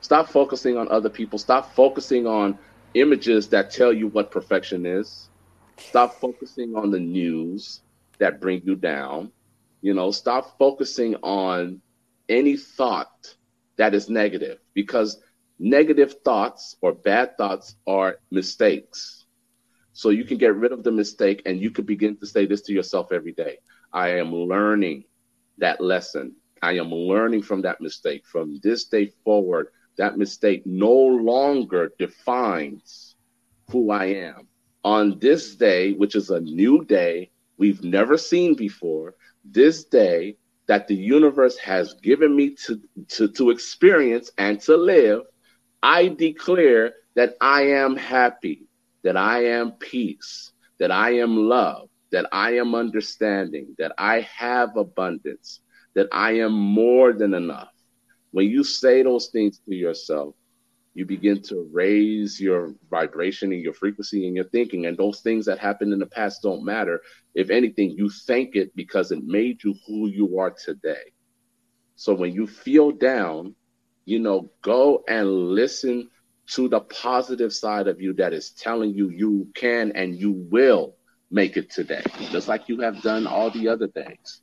[0.00, 1.38] Stop focusing on other people.
[1.38, 2.58] Stop focusing on
[2.94, 5.28] images that tell you what perfection is.
[5.78, 7.80] Stop focusing on the news
[8.18, 9.30] that bring you down.
[9.82, 11.82] You know, stop focusing on
[12.28, 13.36] any thought
[13.76, 15.20] that is negative because
[15.58, 19.26] negative thoughts or bad thoughts are mistakes.
[19.92, 22.62] So you can get rid of the mistake and you can begin to say this
[22.62, 23.58] to yourself every day.
[23.92, 25.04] I am learning
[25.58, 26.36] that lesson.
[26.62, 28.24] I am learning from that mistake.
[28.26, 29.68] From this day forward,
[29.98, 33.16] that mistake no longer defines
[33.70, 34.48] who I am.
[34.84, 40.88] On this day, which is a new day we've never seen before, this day that
[40.88, 45.22] the universe has given me to, to, to experience and to live,
[45.82, 48.66] I declare that I am happy,
[49.02, 54.76] that I am peace, that I am love, that I am understanding, that I have
[54.76, 55.60] abundance,
[55.94, 57.72] that I am more than enough.
[58.30, 60.34] When you say those things to yourself,
[60.94, 64.86] you begin to raise your vibration and your frequency and your thinking.
[64.86, 67.00] And those things that happened in the past don't matter.
[67.34, 71.12] If anything, you thank it because it made you who you are today.
[71.96, 73.54] So when you feel down,
[74.04, 76.10] you know, go and listen
[76.48, 80.96] to the positive side of you that is telling you you can and you will
[81.30, 84.42] make it today, just like you have done all the other things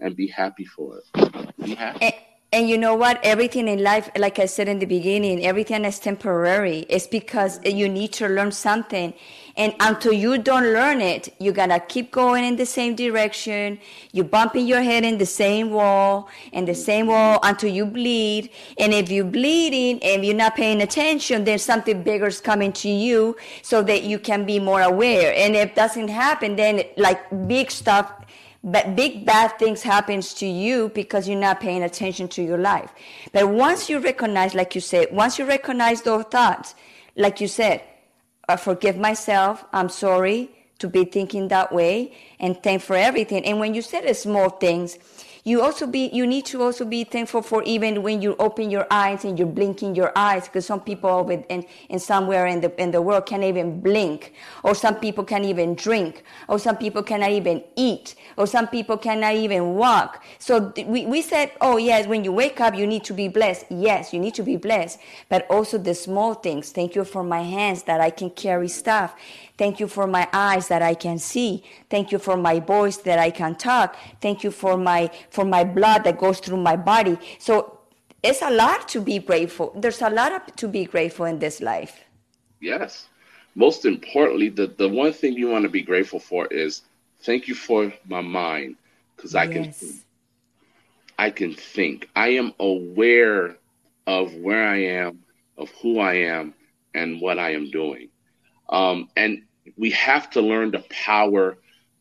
[0.00, 1.54] and be happy for it.
[1.58, 2.14] Be happy.
[2.54, 3.18] And you know what?
[3.22, 6.80] Everything in life, like I said in the beginning, everything is temporary.
[6.90, 9.14] It's because you need to learn something.
[9.56, 13.78] And until you don't learn it, you're gonna keep going in the same direction.
[14.12, 18.50] You're bumping your head in the same wall and the same wall until you bleed.
[18.78, 22.88] And if you're bleeding and you're not paying attention, then something bigger is coming to
[22.88, 25.34] you so that you can be more aware.
[25.34, 28.10] And if doesn't happen, then like big stuff
[28.64, 32.92] but big bad things happens to you because you're not paying attention to your life.
[33.32, 36.74] But once you recognize like you said once you recognize those thoughts
[37.16, 37.82] like you said
[38.48, 40.48] i forgive myself i'm sorry
[40.82, 43.44] to be thinking that way and thank for everything.
[43.46, 44.98] And when you said small things
[45.44, 48.86] you also be you need to also be thankful for even when you open your
[48.92, 52.80] eyes and you're blinking your eyes because some people with in, in somewhere in the
[52.80, 57.02] in the world can't even blink or some people can't even drink or some people
[57.02, 60.22] cannot even eat or some people cannot even walk.
[60.38, 63.66] So we, we said oh yes when you wake up you need to be blessed.
[63.68, 65.00] Yes you need to be blessed.
[65.28, 66.70] But also the small things.
[66.70, 69.14] Thank you for my hands that i can carry stuff
[69.62, 71.62] Thank you for my eyes that I can see.
[71.88, 73.96] Thank you for my voice that I can talk.
[74.20, 77.16] Thank you for my for my blood that goes through my body.
[77.38, 77.78] So
[78.24, 79.72] it's a lot to be grateful.
[79.76, 82.00] There's a lot of, to be grateful in this life.
[82.60, 83.06] Yes.
[83.54, 86.82] Most importantly, the, the one thing you want to be grateful for is
[87.20, 88.74] thank you for my mind
[89.14, 89.78] because I yes.
[89.78, 89.88] can
[91.20, 92.10] I can think.
[92.16, 93.58] I am aware
[94.08, 95.20] of where I am,
[95.56, 96.52] of who I am,
[96.94, 98.08] and what I am doing.
[98.68, 99.42] Um, and
[99.76, 101.58] we have to learn the power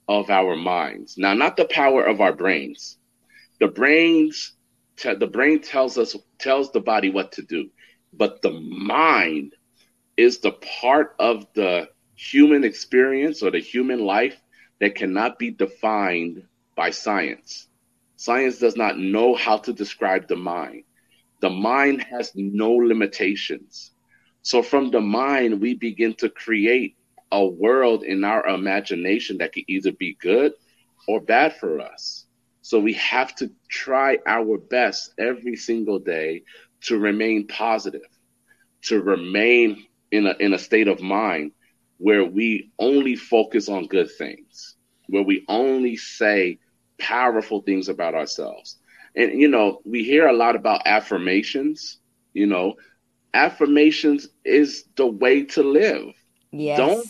[0.07, 1.17] of our minds.
[1.17, 2.97] Now, not the power of our brains.
[3.59, 4.53] The brains,
[5.03, 7.69] the brain tells us, tells the body what to do,
[8.13, 9.53] but the mind
[10.17, 14.39] is the part of the human experience or the human life
[14.79, 16.43] that cannot be defined
[16.75, 17.67] by science.
[18.15, 20.83] Science does not know how to describe the mind.
[21.39, 23.91] The mind has no limitations.
[24.43, 26.95] So from the mind, we begin to create
[27.31, 30.53] a world in our imagination that could either be good
[31.07, 32.25] or bad for us.
[32.61, 36.43] So we have to try our best every single day
[36.81, 38.01] to remain positive,
[38.83, 41.51] to remain in a, in a state of mind
[41.97, 44.75] where we only focus on good things,
[45.07, 46.59] where we only say
[46.97, 48.77] powerful things about ourselves.
[49.15, 51.99] And, you know, we hear a lot about affirmations,
[52.33, 52.75] you know,
[53.33, 56.13] affirmations is the way to live.
[56.51, 56.77] Yes.
[56.77, 57.07] Don't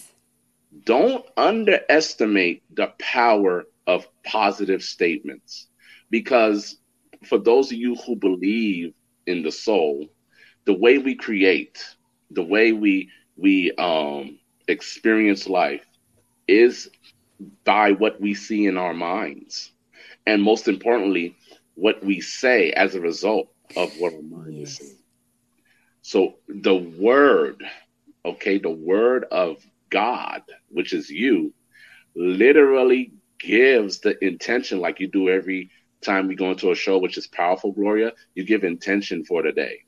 [0.85, 5.67] don't underestimate the power of positive statements.
[6.09, 6.77] Because
[7.25, 8.93] for those of you who believe
[9.27, 10.07] in the soul
[10.65, 11.83] the way we create
[12.31, 15.85] the way we we um experience life
[16.47, 16.89] is
[17.63, 19.71] by what we see in our minds.
[20.25, 21.35] And most importantly
[21.75, 24.79] what we say as a result of what our mind yes.
[24.79, 24.95] is
[26.01, 27.63] so the word
[28.25, 29.57] okay the word of
[29.91, 31.53] God, which is you,
[32.15, 35.69] literally gives the intention like you do every
[36.01, 38.13] time we go into a show, which is powerful, Gloria.
[38.33, 39.81] You give intention for today.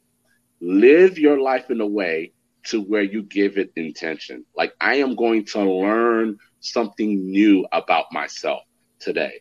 [0.62, 2.34] Live your life in a way
[2.66, 4.46] to where you give it intention.
[4.56, 8.62] Like I am going to learn something new about myself
[9.00, 9.40] today.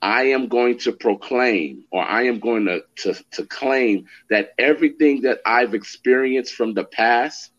[0.00, 5.22] I am going to proclaim or I am going to, to, to claim that everything
[5.22, 7.50] that I've experienced from the past,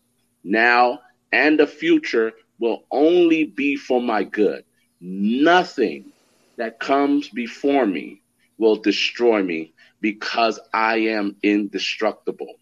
[0.42, 1.00] now,
[1.32, 4.64] and the future will only be for my good.
[5.00, 6.12] Nothing
[6.56, 8.22] that comes before me
[8.58, 12.54] will destroy me because I am indestructible.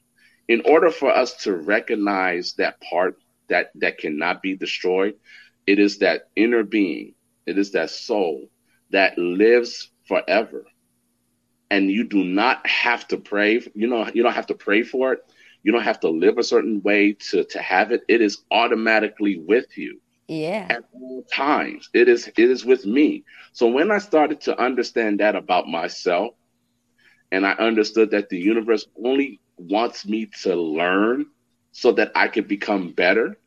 [0.49, 5.15] In order for us to recognize that part that, that cannot be destroyed,
[5.67, 7.15] it is that inner being,
[7.47, 8.49] it is that soul
[8.91, 10.65] that lives forever.
[11.71, 15.15] And you do not have to pray, you know, you don't have to pray for
[15.15, 15.25] it
[15.69, 18.03] you don't have to live a certain way to, to have it.
[18.09, 20.01] It is automatically with you.
[20.29, 20.71] Yeah.
[20.71, 21.91] At all times.
[21.95, 23.25] It is it is with me.
[23.53, 26.35] So when I started to understand that about myself,
[27.33, 31.27] and I understood that the universe only wants me to learn
[31.73, 33.39] so that I could become better,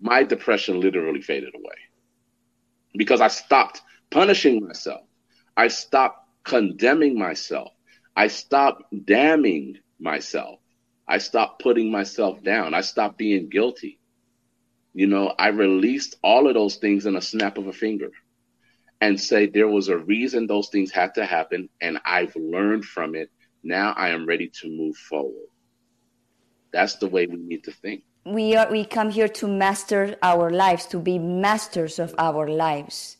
[0.00, 1.76] my depression literally faded away.
[2.96, 5.02] because I stopped punishing myself.
[5.56, 7.72] I stopped condemning myself.
[8.16, 10.60] I stopped damning myself.
[11.06, 12.74] I stopped putting myself down.
[12.74, 14.00] I stopped being guilty.
[14.94, 18.10] You know, I released all of those things in a snap of a finger
[19.00, 23.14] and say there was a reason those things had to happen and I've learned from
[23.14, 23.30] it.
[23.62, 25.48] Now I am ready to move forward.
[26.72, 28.04] That's the way we need to think.
[28.24, 33.18] We are we come here to master our lives, to be masters of our lives.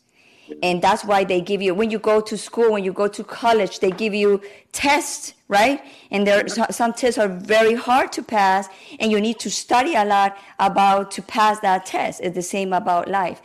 [0.62, 3.24] And that's why they give you when you go to school, when you go to
[3.24, 5.82] college, they give you tests, right?
[6.10, 8.68] And there some tests are very hard to pass,
[9.00, 12.20] and you need to study a lot about to pass that test.
[12.20, 13.40] It's the same about life.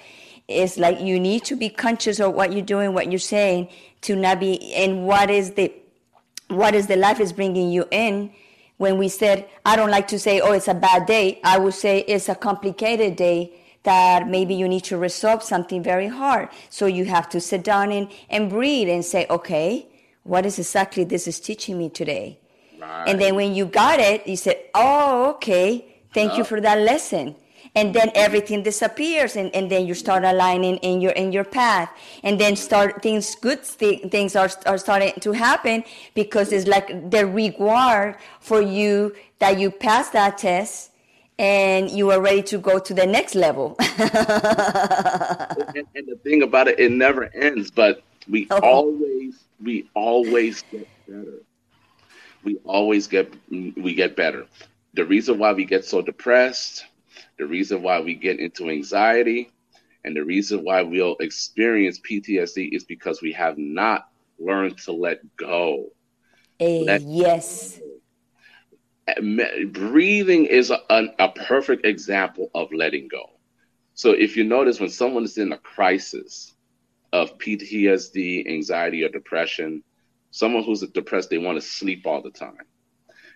[0.47, 3.69] It's like you need to be conscious of what you're doing, what you're saying,
[4.01, 5.71] to not be and what is the
[6.47, 8.31] what is the life is bringing you in.
[8.77, 11.41] When we said, I don't like to say, oh, it's a bad day.
[11.43, 16.07] I would say it's a complicated day that maybe you need to resolve something very
[16.07, 16.49] hard.
[16.69, 19.87] So you have to sit down and, and breathe and say, okay,
[20.23, 22.39] what is exactly this is teaching me today?
[22.79, 23.05] Right.
[23.07, 27.35] And then when you got it, you said, oh, okay, thank you for that lesson.
[27.75, 31.91] And then everything disappears, and, and then you start aligning in your in your path,
[32.23, 35.83] and then start things good th- things are are starting to happen
[36.15, 40.88] because it's like the reward for you that you pass that test
[41.39, 43.78] and you are ready to go to the next level.
[43.80, 43.88] and,
[45.95, 47.71] and, the thing about it, it never ends.
[47.71, 51.41] But we always, we always get better.
[52.43, 54.47] We always get, we get better.
[54.95, 56.86] The reason why we get so depressed,
[57.38, 59.49] the reason why we get into anxiety,
[60.04, 65.21] and the reason why we'll experience PTSD is because we have not learned to let
[65.38, 65.88] go.
[66.60, 67.80] Uh, let yes.
[67.80, 67.88] Go
[69.71, 73.31] breathing is a, a, a perfect example of letting go.
[73.93, 76.55] So if you notice when someone is in a crisis
[77.11, 79.83] of PTSD, anxiety, or depression,
[80.31, 82.65] someone who's depressed, they want to sleep all the time.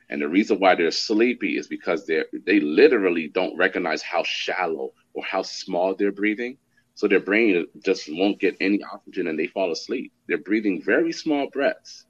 [0.09, 4.91] And the reason why they're sleepy is because they they literally don't recognize how shallow
[5.13, 6.57] or how small they're breathing.
[6.95, 10.13] So their brain just won't get any oxygen and they fall asleep.
[10.27, 12.05] They're breathing very small breaths.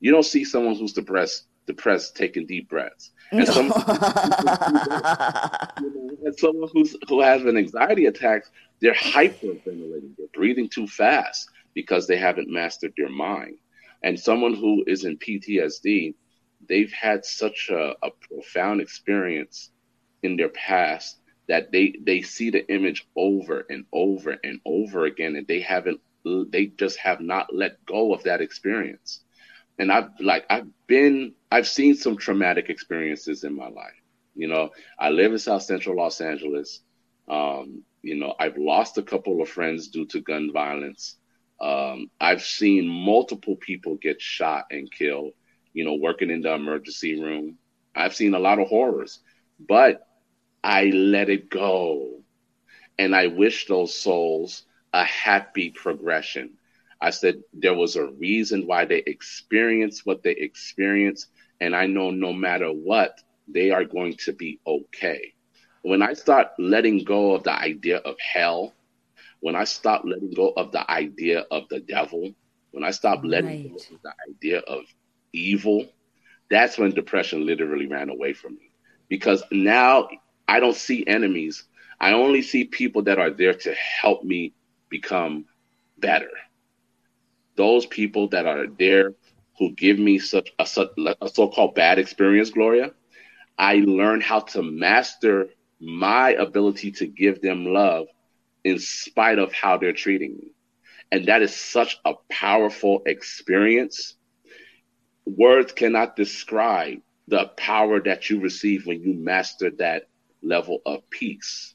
[0.00, 3.12] You don't see someone who's depressed depressed taking deep breaths.
[3.30, 3.84] And, some, you know,
[6.24, 8.42] and someone who's who has an anxiety attack,
[8.80, 13.58] they're hyperventilating, they're breathing too fast because they haven't mastered their mind.
[14.02, 16.14] And someone who is in PTSD,
[16.68, 19.70] they've had such a, a profound experience
[20.22, 25.36] in their past that they they see the image over and over and over again
[25.36, 26.00] and they haven't
[26.50, 29.20] they just have not let go of that experience
[29.78, 33.94] and I've like I've been I've seen some traumatic experiences in my life.
[34.34, 36.80] You know, I live in South Central Los Angeles.
[37.28, 41.16] Um, you know, I've lost a couple of friends due to gun violence.
[41.60, 45.32] Um, I've seen multiple people get shot and killed.
[45.72, 47.58] You know, working in the emergency room.
[47.94, 49.20] I've seen a lot of horrors,
[49.58, 50.06] but
[50.62, 52.20] I let it go,
[52.98, 56.57] and I wish those souls a happy progression
[57.00, 61.28] I said there was a reason why they experienced what they experienced.
[61.60, 65.34] And I know no matter what, they are going to be okay.
[65.82, 68.74] When I start letting go of the idea of hell,
[69.40, 72.32] when I stop letting go of the idea of the devil,
[72.72, 73.70] when I stop letting right.
[73.70, 74.82] go of the idea of
[75.32, 75.86] evil,
[76.50, 78.70] that's when depression literally ran away from me.
[79.08, 80.08] Because now
[80.48, 81.64] I don't see enemies.
[82.00, 84.52] I only see people that are there to help me
[84.90, 85.46] become
[85.98, 86.30] better
[87.58, 89.14] those people that are there
[89.58, 90.66] who give me such a,
[91.20, 92.92] a so-called bad experience, Gloria,
[93.58, 95.48] I learn how to master
[95.80, 98.06] my ability to give them love
[98.64, 100.52] in spite of how they're treating me.
[101.10, 104.14] And that is such a powerful experience.
[105.26, 110.04] Words cannot describe the power that you receive when you master that
[110.42, 111.74] level of peace.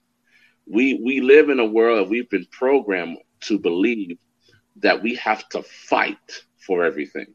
[0.65, 4.17] We we live in a world we've been programmed to believe
[4.77, 7.27] that we have to fight for everything.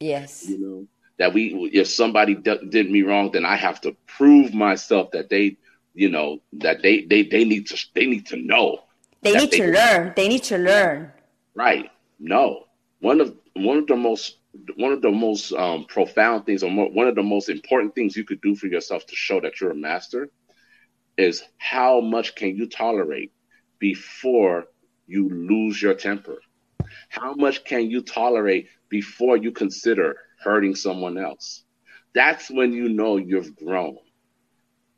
[0.00, 0.48] Yes.
[0.48, 0.86] You know,
[1.18, 5.28] that we, if somebody d- did me wrong, then I have to prove myself that
[5.28, 5.56] they,
[5.94, 8.80] you know, that they, they, they need to, they need to know.
[9.20, 10.12] They need they, to learn.
[10.16, 11.12] They need to learn.
[11.54, 11.90] Right.
[12.18, 12.64] No.
[13.00, 14.38] One of, one of the most,
[14.76, 18.16] one of the most um, profound things, or more, one of the most important things
[18.16, 20.28] you could do for yourself to show that you're a master
[21.16, 23.32] is how much can you tolerate
[23.78, 24.66] before
[25.12, 26.38] you lose your temper?
[27.08, 31.64] How much can you tolerate before you consider hurting someone else?
[32.14, 33.98] That's when you know you've grown.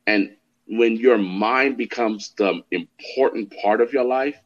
[0.06, 0.36] And
[0.66, 4.36] when your mind becomes the important part of your life,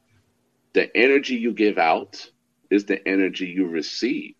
[0.72, 2.30] the energy you give out
[2.70, 4.34] is the energy you receive.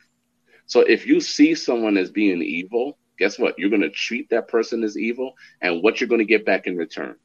[0.66, 3.58] So if you see someone as being evil, guess what?
[3.58, 6.66] You're going to treat that person as evil, and what you're going to get back
[6.66, 7.16] in return?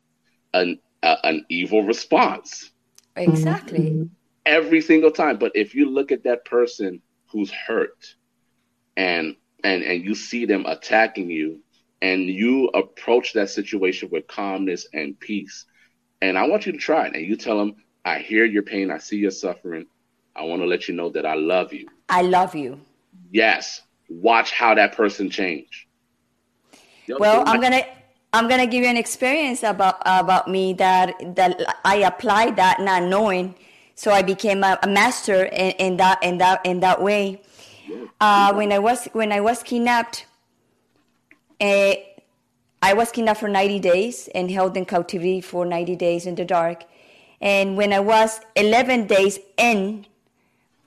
[0.54, 2.72] An uh, an evil response.
[3.16, 4.10] Exactly.
[4.46, 5.38] Every single time.
[5.38, 8.16] But if you look at that person who's hurt,
[8.98, 11.60] and and and you see them attacking you,
[12.02, 15.66] and you approach that situation with calmness and peace,
[16.22, 18.92] and I want you to try it, and you tell them, "I hear your pain.
[18.92, 19.86] I see your suffering.
[20.36, 21.88] I want to let you know that I love you.
[22.10, 22.80] I love you."
[23.32, 23.82] Yes.
[24.10, 25.88] Watch how that person change.
[27.08, 27.86] Well, I'm gonna
[28.34, 33.04] I'm gonna give you an experience about about me that that I applied that not
[33.04, 33.54] knowing,
[33.94, 37.42] so I became a, a master in, in, that in that in that way.
[38.20, 40.26] Uh, when I was when I was kidnapped,
[41.62, 41.94] uh,
[42.82, 46.46] I was kidnapped for 90 days and held in captivity for 90 days in the
[46.46, 46.86] dark.
[47.40, 50.08] And when I was 11 days in,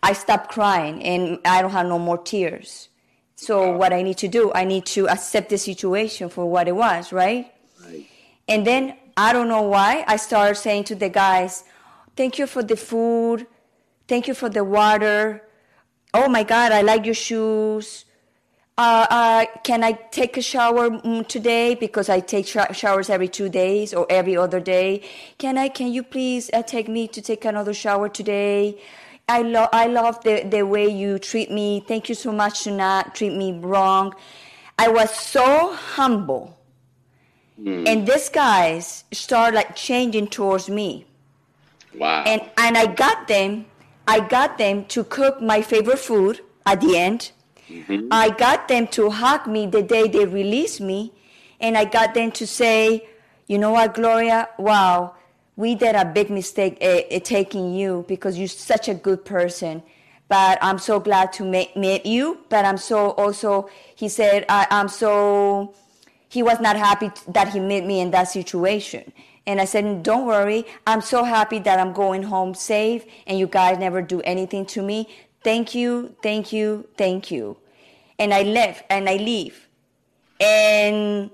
[0.02, 2.88] I stopped crying and I don't have no more tears.
[3.36, 3.76] So wow.
[3.76, 7.12] what I need to do, I need to accept the situation for what it was,
[7.12, 7.52] right?
[7.84, 8.06] right?
[8.48, 11.64] And then I don't know why I started saying to the guys,
[12.16, 13.46] "Thank you for the food,
[14.08, 15.42] thank you for the water.
[16.14, 18.06] Oh my God, I like your shoes.
[18.78, 23.28] Uh, uh, can I take a shower mm, today because I take sh- showers every
[23.28, 25.02] two days or every other day?
[25.36, 25.68] Can I?
[25.68, 28.78] Can you please uh, take me to take another shower today?"
[29.28, 31.84] I love I love the, the way you treat me.
[31.86, 34.14] Thank you so much to not treat me wrong.
[34.78, 36.56] I was so humble.
[37.60, 37.88] Mm.
[37.88, 41.06] And these guys start like changing towards me.
[41.94, 42.22] Wow.
[42.24, 43.66] And and I got them
[44.06, 47.32] I got them to cook my favorite food at the end.
[47.68, 48.08] Mm-hmm.
[48.12, 51.12] I got them to hug me the day they released me.
[51.58, 53.08] And I got them to say,
[53.48, 54.48] you know what, Gloria?
[54.58, 55.15] Wow,
[55.56, 59.82] we did a big mistake uh, taking you because you're such a good person.
[60.28, 62.40] But i'm so glad to meet, meet you.
[62.48, 65.74] But i'm so also he said I, i'm so
[66.28, 69.12] he was not happy that he met me in that situation.
[69.46, 70.64] And i said don't worry.
[70.86, 74.82] I'm so happy that i'm going home safe and you guys never do anything to
[74.82, 75.08] me.
[75.42, 77.56] Thank you thank you thank you.
[78.18, 79.68] And i left and i leave.
[80.40, 81.30] And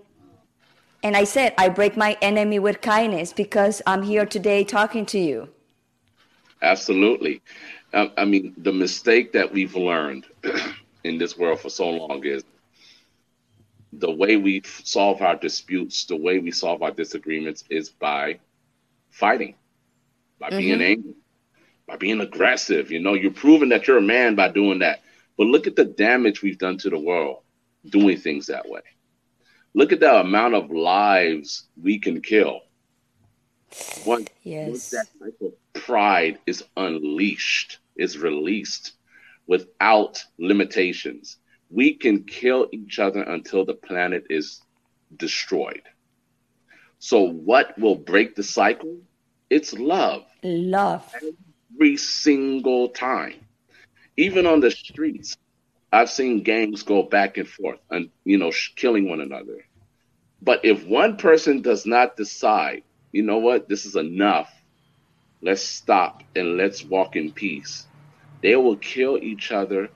[1.03, 5.18] and I said, I break my enemy with kindness because I'm here today talking to
[5.18, 5.48] you.
[6.62, 7.42] Absolutely.
[7.92, 10.26] I mean, the mistake that we've learned
[11.05, 12.42] in this world for so long is
[13.92, 18.38] the way we solve our disputes, the way we solve our disagreements is by
[19.11, 19.55] fighting,
[20.38, 20.59] by mm-hmm.
[20.59, 21.14] being angry,
[21.86, 22.90] by being aggressive.
[22.90, 25.03] You know, you're proving that you're a man by doing that.
[25.36, 27.42] But look at the damage we've done to the world
[27.90, 28.80] doing things that way.
[29.74, 32.60] Look at the amount of lives we can kill.
[34.04, 34.68] Once, yes.
[34.68, 38.92] once that type of pride is unleashed, is released
[39.46, 41.38] without limitations,
[41.70, 44.60] we can kill each other until the planet is
[45.16, 45.82] destroyed.
[46.98, 48.98] So, what will break the cycle?
[49.48, 50.24] It's love.
[50.42, 51.10] Love.
[51.74, 53.34] Every single time.
[54.16, 55.36] Even on the streets,
[55.93, 59.59] I've seen gangs go back and forth and you know sh- killing one another.
[60.40, 64.51] But if one person does not decide, you know what, this is enough.
[65.43, 67.86] Let's stop and let's walk in peace.
[68.43, 69.90] They will kill each other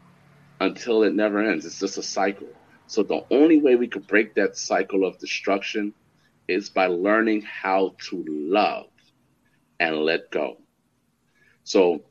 [0.60, 1.66] until it never ends.
[1.66, 2.48] It's just a cycle.
[2.86, 5.94] So the only way we could break that cycle of destruction
[6.48, 8.86] is by learning how to love
[9.80, 10.58] and let go.
[11.64, 12.04] So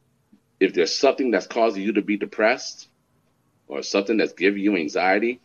[0.60, 2.90] if there's something that's causing you to be depressed,
[3.68, 5.42] or something that's giving you anxiety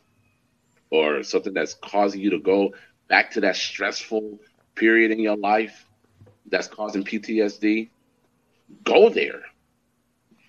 [0.90, 2.72] or something that's causing you to go
[3.08, 4.38] back to that stressful
[4.76, 5.86] period in your life
[6.50, 7.90] that's causing PTSD,
[8.84, 9.42] go there.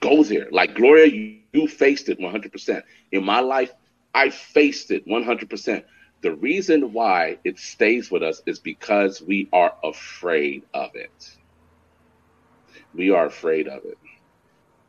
[0.01, 0.47] Go there.
[0.51, 2.83] Like Gloria, you, you faced it 100%.
[3.11, 3.71] In my life,
[4.13, 5.83] I faced it 100%.
[6.21, 11.37] The reason why it stays with us is because we are afraid of it.
[12.93, 13.97] We are afraid of it.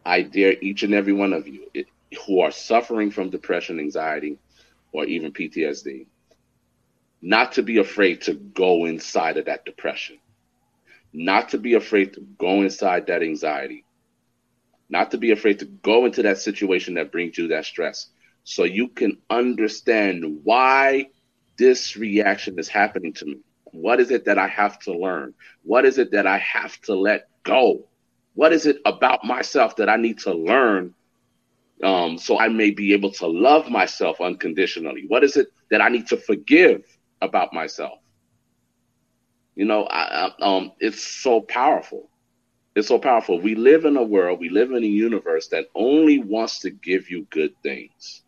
[0.05, 1.69] I dare each and every one of you.
[1.75, 1.87] It,
[2.27, 4.39] who are suffering from depression, anxiety,
[4.93, 6.07] or even PTSD,
[7.21, 10.19] not to be afraid to go inside of that depression,
[11.13, 13.85] not to be afraid to go inside that anxiety,
[14.89, 18.09] not to be afraid to go into that situation that brings you that stress,
[18.45, 21.07] so you can understand why
[21.57, 23.37] this reaction is happening to me.
[23.73, 25.35] What is it that I have to learn?
[25.63, 27.89] What is it that I have to let go?
[28.35, 30.95] What is it about myself that I need to learn
[31.83, 35.05] um, so I may be able to love myself unconditionally?
[35.09, 36.83] What is it that I need to forgive
[37.21, 37.99] about myself?
[39.55, 42.09] You know, I, I, um, it's so powerful.
[42.75, 43.41] It's so powerful.
[43.41, 47.11] We live in a world, we live in a universe that only wants to give
[47.11, 48.23] you good things.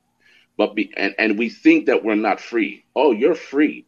[0.57, 2.85] But be and, and we think that we're not free.
[2.95, 3.87] Oh, you're free.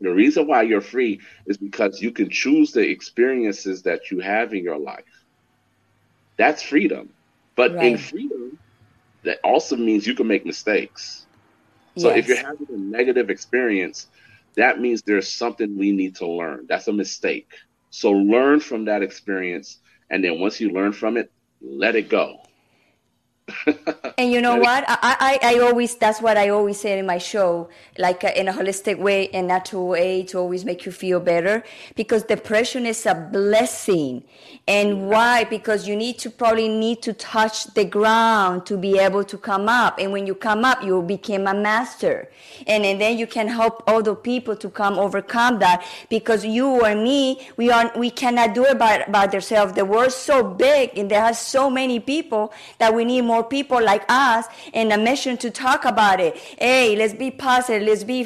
[0.00, 4.52] The reason why you're free is because you can choose the experiences that you have
[4.52, 5.04] in your life.
[6.38, 7.10] That's freedom.
[7.56, 7.86] But right.
[7.86, 8.58] in freedom,
[9.26, 11.26] that also means you can make mistakes.
[11.98, 12.18] So yes.
[12.18, 14.08] if you're having a negative experience,
[14.56, 16.66] that means there's something we need to learn.
[16.68, 17.50] That's a mistake.
[17.90, 19.78] So learn from that experience.
[20.10, 22.45] And then once you learn from it, let it go.
[24.18, 24.84] And you know what?
[24.88, 28.48] I, I, I always, that's what I always say in my show, like uh, in
[28.48, 31.62] a holistic way and natural way to always make you feel better
[31.94, 34.24] because depression is a blessing.
[34.66, 35.44] And why?
[35.44, 39.68] Because you need to probably need to touch the ground to be able to come
[39.68, 39.98] up.
[40.00, 42.28] And when you come up, you become a master.
[42.66, 46.96] And, and then you can help other people to come overcome that because you or
[46.96, 49.74] me, we are, we cannot do it by, by ourselves.
[49.74, 53.44] The world's so big and there are so many people that we need more more
[53.44, 56.36] people like us in a mission to talk about it.
[56.58, 57.86] Hey, let's be positive.
[57.86, 58.18] Let's be,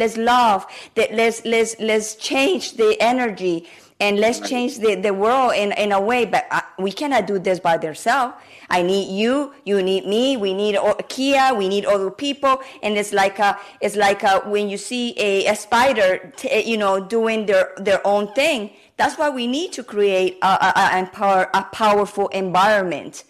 [0.00, 0.66] let's love.
[0.96, 3.68] Let's, let's, let's change the energy
[4.00, 6.24] and let's change the, the world in, in a way.
[6.24, 8.34] But uh, we cannot do this by ourselves.
[8.70, 9.52] I need you.
[9.64, 10.36] You need me.
[10.36, 10.76] We need
[11.08, 11.54] Kia.
[11.54, 12.60] We need other people.
[12.82, 16.76] And it's like a, it's like a, when you see a, a spider, t- you
[16.76, 18.70] know, doing their, their own thing.
[18.96, 23.24] That's why we need to create a, a, a, a powerful environment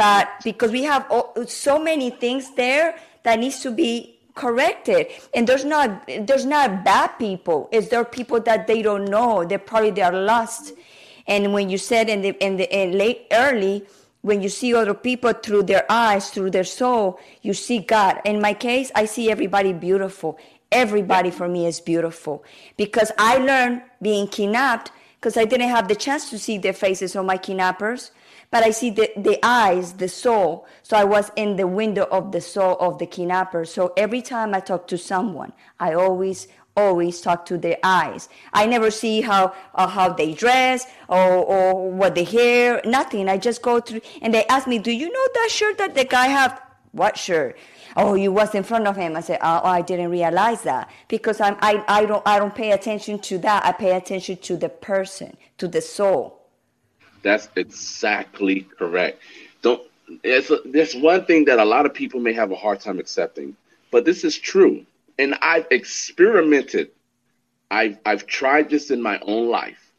[0.00, 1.04] but because we have
[1.46, 5.08] so many things there that needs to be corrected.
[5.34, 7.68] And there's not there's not bad people.
[7.70, 9.44] It's there people that they don't know?
[9.44, 10.72] They're probably they're lost.
[11.26, 13.84] And when you said in the in the in late early
[14.22, 18.22] when you see other people through their eyes through their soul you see god.
[18.24, 20.38] In my case i see everybody beautiful.
[20.72, 22.42] Everybody for me is beautiful.
[22.78, 27.14] Because i learned being kidnapped because i didn't have the chance to see their faces
[27.14, 28.10] of my kidnappers
[28.50, 30.66] but I see the, the eyes, the soul.
[30.82, 33.64] So I was in the window of the soul of the kidnapper.
[33.64, 38.28] So every time I talk to someone, I always always talk to their eyes.
[38.52, 43.28] I never see how uh, how they dress or, or what they hear, nothing.
[43.28, 46.04] I just go through and they ask me, "Do you know that shirt that the
[46.04, 46.60] guy have?"
[46.92, 47.56] What shirt?
[47.96, 49.16] Oh, you was in front of him.
[49.16, 52.54] I said, oh, "Oh, I didn't realize that because I'm I, I don't I don't
[52.54, 53.64] pay attention to that.
[53.64, 56.40] I pay attention to the person, to the soul."
[57.22, 59.20] That's exactly correct.
[59.62, 59.82] Don't.
[60.24, 63.56] It's there's one thing that a lot of people may have a hard time accepting,
[63.90, 64.84] but this is true,
[65.18, 66.90] and I've experimented.
[67.70, 69.92] I've I've tried this in my own life,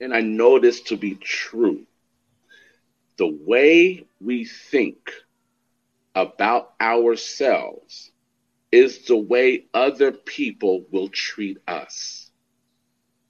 [0.00, 1.82] and I know this to be true.
[3.16, 5.12] The way we think
[6.14, 8.10] about ourselves
[8.72, 12.30] is the way other people will treat us.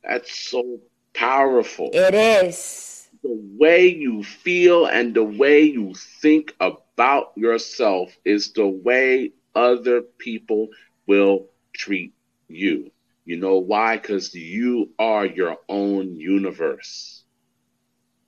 [0.05, 0.81] That's so
[1.14, 1.91] powerful.
[1.93, 8.66] It is the way you feel and the way you think about yourself is the
[8.66, 10.68] way other people
[11.07, 12.14] will treat
[12.49, 12.91] you.
[13.24, 13.97] You know why?
[13.97, 17.24] Because you are your own universe.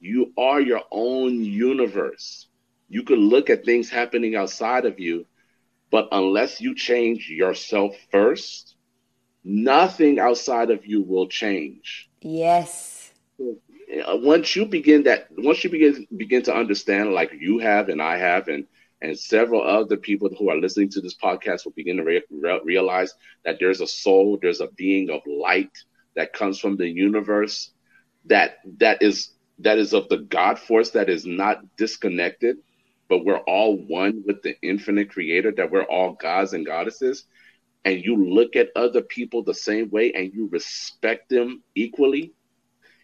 [0.00, 2.46] You are your own universe.
[2.92, 5.24] You can look at things happening outside of you,
[5.90, 8.76] but unless you change yourself first,
[9.42, 12.10] nothing outside of you will change.
[12.20, 13.10] Yes.
[13.40, 18.02] Uh, once you begin that once you begin begin to understand like you have and
[18.02, 18.66] I have and
[19.00, 22.60] and several other people who are listening to this podcast will begin to re- re-
[22.62, 23.14] realize
[23.46, 25.72] that there's a soul there's a being of light
[26.14, 27.72] that comes from the universe
[28.26, 29.30] that that is
[29.60, 32.58] that is of the god force that is not disconnected
[33.12, 37.26] but we're all one with the infinite creator that we're all gods and goddesses
[37.84, 42.32] and you look at other people the same way and you respect them equally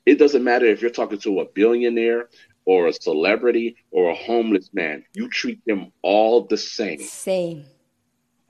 [0.06, 2.30] it doesn't matter if you're talking to a billionaire
[2.64, 5.04] or a celebrity or a homeless man.
[5.14, 7.00] You treat them all the same.
[7.00, 7.66] Same.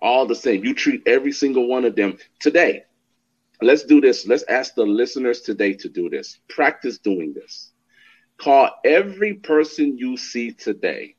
[0.00, 0.64] All the same.
[0.64, 2.84] You treat every single one of them today.
[3.60, 4.24] Let's do this.
[4.24, 6.38] Let's ask the listeners today to do this.
[6.48, 7.72] Practice doing this.
[8.36, 11.16] Call every person you see today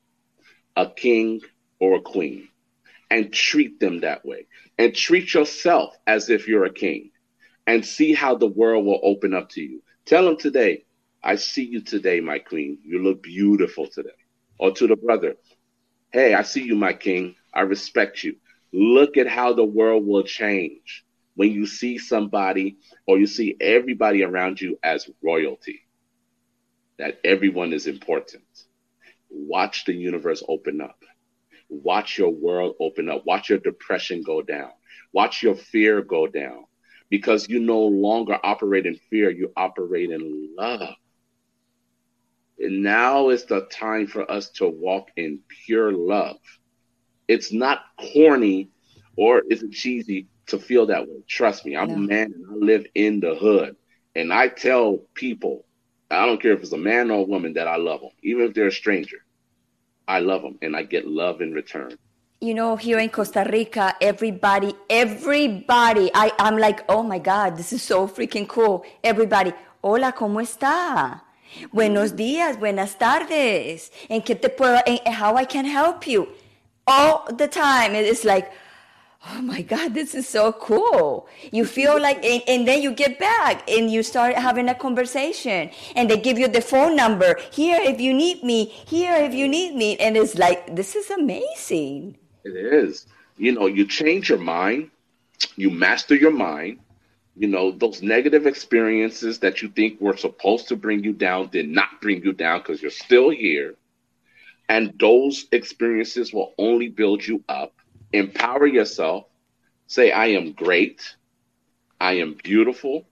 [0.79, 1.41] a king
[1.79, 2.47] or a queen
[3.11, 4.47] and treat them that way.
[4.77, 7.11] And treat yourself as if you're a king
[7.67, 9.83] and see how the world will open up to you.
[10.05, 10.85] Tell them today,
[11.21, 12.77] I see you today, my queen.
[12.85, 14.09] You look beautiful today.
[14.57, 15.35] Or to the brother,
[16.13, 17.35] hey, I see you, my king.
[17.53, 18.37] I respect you.
[18.71, 21.03] Look at how the world will change
[21.35, 25.81] when you see somebody or you see everybody around you as royalty,
[26.97, 28.43] that everyone is important.
[29.29, 30.97] Watch the universe open up.
[31.69, 33.25] Watch your world open up.
[33.25, 34.71] Watch your depression go down.
[35.13, 36.65] Watch your fear go down
[37.09, 40.95] because you no longer operate in fear, you operate in love.
[42.59, 46.37] And now is the time for us to walk in pure love.
[47.27, 48.69] It's not corny
[49.15, 51.23] or is it cheesy to feel that way.
[51.27, 51.95] Trust me, I'm no.
[51.95, 53.75] a man and I live in the hood.
[54.15, 55.65] And I tell people,
[56.11, 58.45] I don't care if it's a man or a woman, that I love them, even
[58.45, 59.23] if they're a stranger.
[60.07, 61.97] I love them and I get love in return.
[62.41, 67.73] You know, here in Costa Rica, everybody, everybody, I, I'm like, oh my God, this
[67.73, 68.85] is so freaking cool.
[69.03, 69.53] Everybody,
[69.83, 71.21] hola, ¿cómo está?
[71.71, 72.15] Buenos mm.
[72.15, 73.91] días, buenas tardes.
[74.07, 76.27] ¿En qué te puedo, en, how I can help you?
[76.87, 77.93] All the time.
[77.93, 78.49] It's like,
[79.27, 81.27] oh my God, this is so cool.
[81.51, 85.69] You feel like, and, and, then you get back and you start having a conversation
[85.95, 87.35] and they give you the phone number.
[87.51, 89.97] Here, if you need me, here, if you need me.
[89.97, 92.17] And it's like, this is amazing.
[92.43, 93.07] It is.
[93.37, 94.89] You know, you change your mind,
[95.55, 96.79] you master your mind.
[97.35, 101.69] You know, those negative experiences that you think were supposed to bring you down did
[101.69, 103.75] not bring you down because you're still here.
[104.67, 107.73] And those experiences will only build you up
[108.13, 109.25] empower yourself.
[109.87, 111.15] Say, I am great.
[111.99, 113.05] I am beautiful.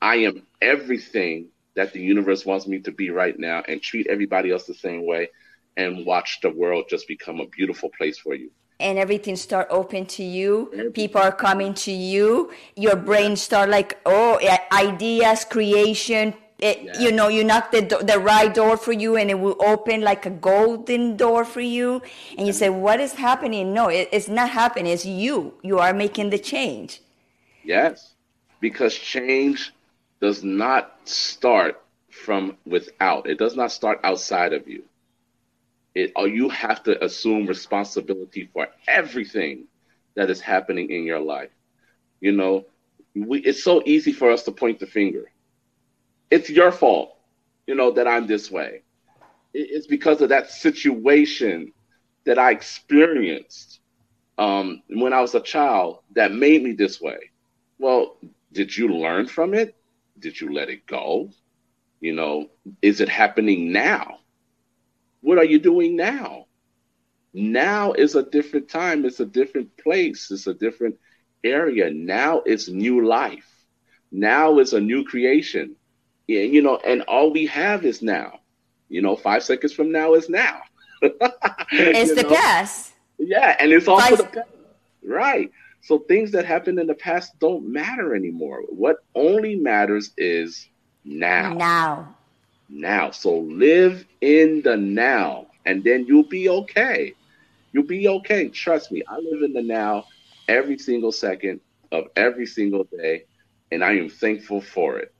[0.00, 4.50] I am everything that the universe wants me to be right now and treat everybody
[4.50, 5.30] else the same way
[5.76, 8.50] and watch the world just become a beautiful place for you
[8.80, 13.98] and everything start open to you people are coming to you your brain start like
[14.04, 14.38] oh
[14.72, 16.34] ideas creation
[16.64, 16.98] it, yeah.
[16.98, 20.24] you know you knock the, the right door for you and it will open like
[20.24, 22.00] a golden door for you.
[22.38, 23.74] And you say what is happening?
[23.74, 24.92] No it, it's not happening.
[24.92, 25.54] It's you.
[25.62, 27.02] You are making the change.
[27.62, 28.14] Yes.
[28.60, 29.74] Because change
[30.20, 33.28] does not start from without.
[33.28, 34.84] It does not start outside of you.
[35.94, 39.64] It or you have to assume responsibility for everything
[40.14, 41.50] that is happening in your life.
[42.20, 42.64] You know
[43.14, 45.30] we, it's so easy for us to point the finger
[46.30, 47.16] it's your fault,
[47.66, 48.82] you know, that I'm this way.
[49.52, 51.72] It's because of that situation
[52.24, 53.80] that I experienced
[54.38, 57.30] um, when I was a child that made me this way.
[57.78, 58.16] Well,
[58.52, 59.76] did you learn from it?
[60.18, 61.30] Did you let it go?
[62.00, 62.50] You know,
[62.82, 64.18] is it happening now?
[65.20, 66.46] What are you doing now?
[67.32, 69.04] Now is a different time.
[69.04, 70.30] It's a different place.
[70.30, 70.96] It's a different
[71.42, 71.90] area.
[71.90, 73.50] Now it's new life.
[74.12, 75.76] Now is a new creation.
[76.26, 78.40] Yeah, you know, and all we have is now.
[78.88, 80.60] You know, five seconds from now is now.
[81.02, 82.34] it's the know?
[82.34, 82.92] past.
[83.18, 84.18] Yeah, and it's also five...
[84.18, 84.48] the past.
[85.04, 85.50] Right.
[85.82, 88.62] So things that happened in the past don't matter anymore.
[88.70, 90.66] What only matters is
[91.04, 91.54] now.
[91.54, 92.16] Now.
[92.70, 93.10] Now.
[93.10, 97.12] So live in the now, and then you'll be okay.
[97.72, 98.48] You'll be okay.
[98.48, 99.02] Trust me.
[99.06, 100.04] I live in the now
[100.48, 101.60] every single second
[101.92, 103.24] of every single day,
[103.70, 105.12] and I am thankful for it.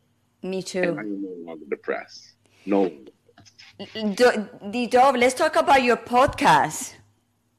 [0.44, 0.82] Me too.
[0.82, 2.34] And I'm no longer depressed.
[2.66, 2.92] No.
[4.70, 6.94] D Dove, let's talk about your podcast.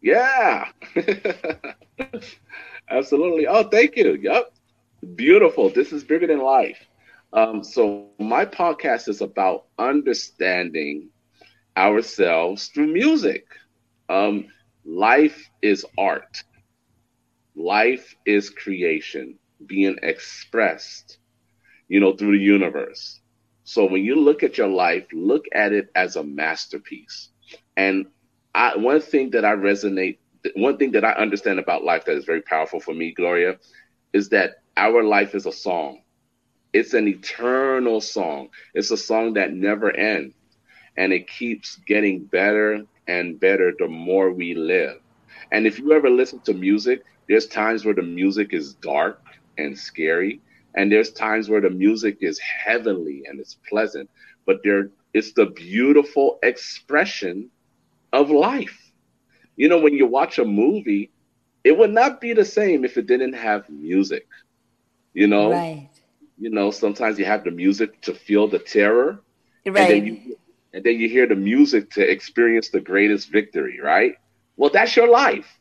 [0.02, 0.70] Yeah.
[2.90, 3.48] Absolutely.
[3.48, 4.14] Oh, thank you.
[4.22, 4.54] Yep.
[5.16, 5.70] Beautiful.
[5.70, 6.88] This is bigger than life.
[7.34, 11.10] Um, so my podcast is about understanding
[11.76, 13.48] ourselves through music.
[14.10, 14.48] Um,
[14.86, 16.44] life is art.
[17.56, 21.18] Life is creation being expressed
[21.88, 23.20] you know, through the universe.
[23.64, 27.30] So when you look at your life, look at it as a masterpiece.
[27.78, 28.06] And
[28.54, 30.18] I, one thing that I resonate,
[30.56, 33.58] one thing that I understand about life that is very powerful for me, Gloria,
[34.14, 36.02] is that our life is a song.
[36.74, 38.50] It's an eternal song.
[38.74, 40.36] It's a song that never ends.
[40.98, 44.98] And it keeps getting better and better the more we live.
[45.52, 49.22] And if you ever listen to music, there's times where the music is dark
[49.58, 50.42] and scary
[50.76, 54.10] and there's times where the music is heavenly and it's pleasant
[54.46, 57.50] but there it's the beautiful expression
[58.12, 58.92] of life.
[59.56, 61.12] You know when you watch a movie
[61.64, 64.28] it would not be the same if it didn't have music
[65.14, 65.52] you know?
[65.52, 65.90] Right.
[66.38, 69.20] You know sometimes you have the music to feel the terror
[69.66, 70.38] right and then you,
[70.74, 74.16] and then you hear the music to experience the greatest victory right?
[74.58, 75.60] Well that's your life.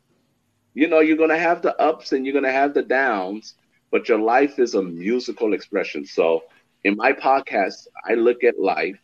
[0.75, 3.55] You know you're going to have the ups and you're going to have the downs
[3.95, 6.07] but your life is a musical expression.
[6.07, 6.45] So
[6.85, 9.01] in my podcast, I look at life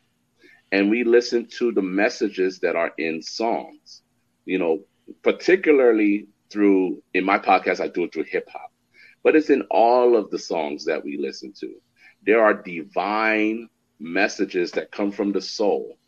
[0.73, 4.03] and we listen to the messages that are in songs,
[4.47, 4.85] you know,
[5.23, 8.71] particularly through, in my podcast, I do it through hip hop,
[9.25, 11.75] but it's in all of the songs that we listen to.
[12.27, 13.69] There are divine
[14.01, 15.99] messages that come from the soul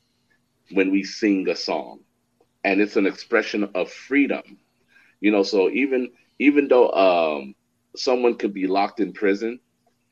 [0.72, 2.00] when we sing a song
[2.64, 4.42] and it's an expression of freedom
[5.20, 7.54] you know so even even though um
[7.96, 9.60] someone could be locked in prison,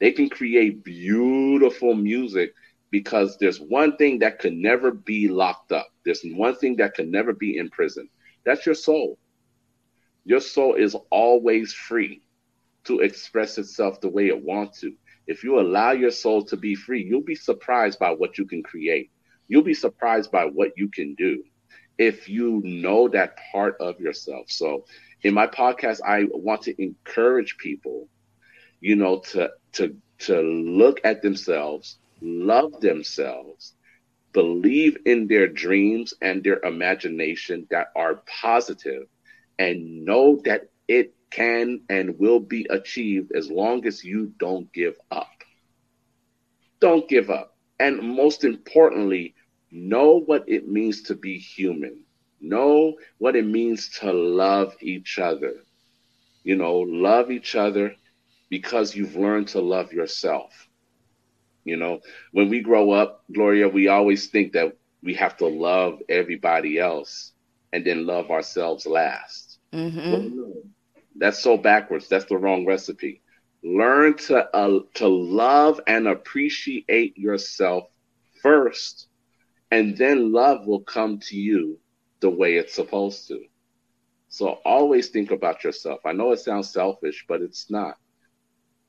[0.01, 2.53] they can create beautiful music
[2.91, 5.89] because there's one thing that could never be locked up.
[6.05, 8.09] There's one thing that could never be in prison.
[8.45, 9.19] That's your soul.
[10.25, 12.23] Your soul is always free
[12.85, 14.93] to express itself the way it wants to.
[15.27, 18.63] If you allow your soul to be free, you'll be surprised by what you can
[18.63, 19.11] create.
[19.49, 21.43] You'll be surprised by what you can do
[21.99, 24.47] if you know that part of yourself.
[24.49, 24.85] So,
[25.23, 28.09] in my podcast, I want to encourage people,
[28.81, 33.75] you know, to to to look at themselves, love themselves,
[34.33, 39.07] believe in their dreams and their imagination that are positive,
[39.59, 44.97] and know that it can and will be achieved as long as you don't give
[45.11, 45.29] up.
[46.81, 47.57] Don't give up.
[47.79, 49.35] And most importantly,
[49.71, 52.05] know what it means to be human.
[52.41, 55.55] Know what it means to love each other.
[56.43, 57.95] You know, love each other
[58.49, 60.69] because you've learned to love yourself.
[61.65, 62.01] You know,
[62.33, 67.33] when we grow up, Gloria, we always think that we have to love everybody else
[67.73, 69.59] and then love ourselves last.
[69.73, 70.13] Mm-hmm.
[70.13, 70.55] Well, no,
[71.17, 72.09] that's so backwards.
[72.09, 73.23] That's the wrong recipe.
[73.63, 77.85] Learn to uh, to love and appreciate yourself
[78.43, 79.09] first,
[79.71, 81.79] and then love will come to you
[82.21, 83.45] the way it's supposed to.
[84.29, 86.01] So always think about yourself.
[86.07, 87.97] I know it sounds selfish, but it's not.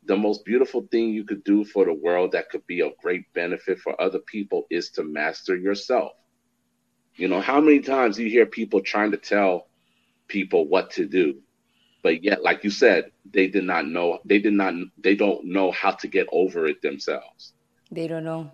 [0.05, 3.31] The most beautiful thing you could do for the world that could be of great
[3.33, 6.13] benefit for other people is to master yourself.
[7.15, 9.67] You know, how many times you hear people trying to tell
[10.27, 11.41] people what to do?
[12.03, 15.71] but yet like you said they did not know they did not they don't know
[15.71, 17.53] how to get over it themselves
[17.91, 18.51] they don't know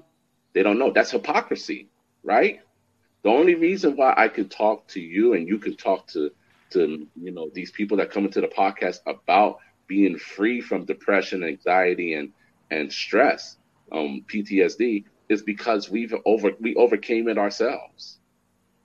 [0.54, 1.90] they don't know that's hypocrisy
[2.24, 2.60] right
[3.24, 6.30] the only reason why i could talk to you and you can talk to
[6.72, 9.58] to you know these people that come into the podcast about
[9.88, 12.32] being free from depression anxiety and
[12.72, 13.58] and stress
[13.92, 18.20] um ptsd is because we've over we overcame it ourselves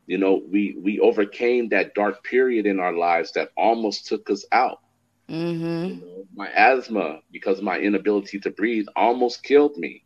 [0.07, 4.45] you know, we we overcame that dark period in our lives that almost took us
[4.53, 4.79] out.
[5.29, 5.87] Mm-hmm.
[5.87, 10.05] You know, my asthma, because of my inability to breathe, almost killed me.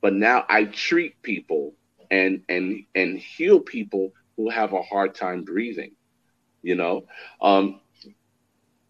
[0.00, 1.74] But now I treat people
[2.12, 5.92] and and and heal people who have a hard time breathing.
[6.62, 7.06] You know,
[7.42, 7.80] um,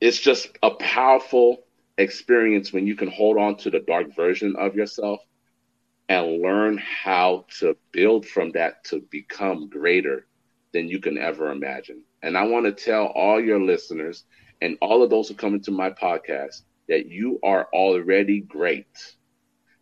[0.00, 1.64] it's just a powerful
[1.98, 5.20] experience when you can hold on to the dark version of yourself
[6.08, 10.26] and learn how to build from that to become greater
[10.72, 12.02] than you can ever imagine.
[12.22, 14.24] And I want to tell all your listeners
[14.60, 18.86] and all of those who come into my podcast that you are already great,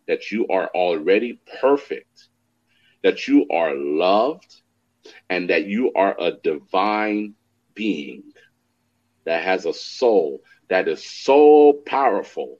[0.07, 2.29] that you are already perfect,
[3.03, 4.61] that you are loved,
[5.29, 7.33] and that you are a divine
[7.73, 8.23] being
[9.25, 12.59] that has a soul that is so powerful.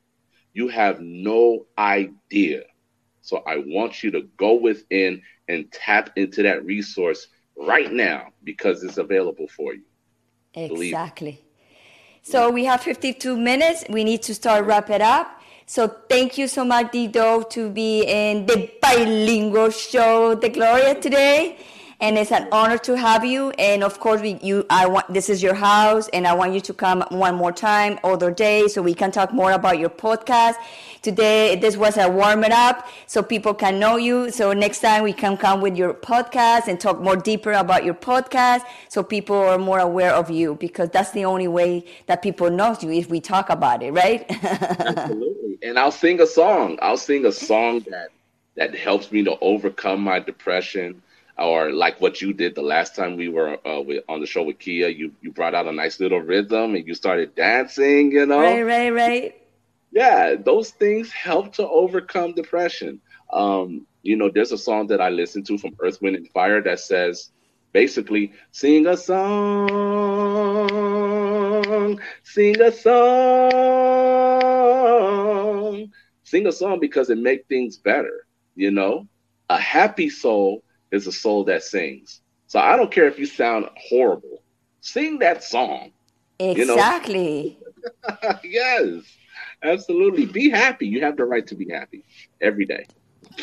[0.54, 2.64] You have no idea.
[3.22, 7.28] So I want you to go within and tap into that resource
[7.58, 9.84] right now because it's available for you.
[10.54, 11.44] Exactly.
[12.24, 13.84] So we have 52 minutes.
[13.90, 15.42] We need to start wrap it up.
[15.66, 21.58] So thank you so much, Dido, to be in the bilingual show, The Gloria, today
[22.02, 23.52] and it's an honor to have you.
[23.52, 26.60] And of course, we, you, I want this is your house, and I want you
[26.62, 30.56] to come one more time, other day, so we can talk more about your podcast.
[31.04, 34.32] Today, this was a warm up, so people can know you.
[34.32, 37.94] So next time we can come with your podcast and talk more deeper about your
[37.94, 42.50] podcast, so people are more aware of you, because that's the only way that people
[42.50, 44.26] know you if we talk about it, right?
[44.44, 45.60] Absolutely.
[45.62, 46.80] And I'll sing a song.
[46.82, 48.10] I'll sing a song that
[48.56, 51.02] that helps me to overcome my depression
[51.38, 54.44] or like what you did the last time we were uh, with, on the show
[54.44, 54.90] with Kia.
[54.90, 58.12] You you brought out a nice little rhythm and you started dancing.
[58.12, 59.36] You know, right, right, right.
[59.92, 63.02] Yeah, those things help to overcome depression.
[63.32, 66.62] Um, you know, there's a song that I listen to from Earth, Wind, and Fire
[66.62, 67.32] that says,
[67.72, 69.70] basically, sing a song,
[72.24, 73.12] sing a song,
[76.24, 78.26] sing a song because it makes things better.
[78.56, 79.08] You know,
[79.50, 82.22] a happy soul is a soul that sings.
[82.48, 84.42] So I don't care if you sound horrible.
[84.82, 85.92] Sing that song.
[86.40, 87.58] Exactly.
[87.58, 88.40] You know?
[88.44, 89.04] yes.
[89.64, 90.26] Absolutely.
[90.26, 90.88] Be happy.
[90.88, 92.04] You have the right to be happy
[92.42, 92.86] every day.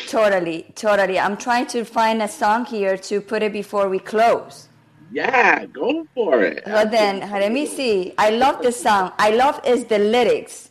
[0.07, 1.19] Totally, totally.
[1.19, 4.69] I'm trying to find a song here to put it before we close.
[5.11, 6.63] Yeah, go for it.
[6.65, 8.13] Well then, let me see.
[8.17, 9.11] I love this song.
[9.17, 10.69] I love is the lyrics.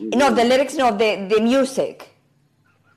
[0.00, 0.18] Mm-hmm.
[0.18, 2.15] No, the lyrics, no, the, the music.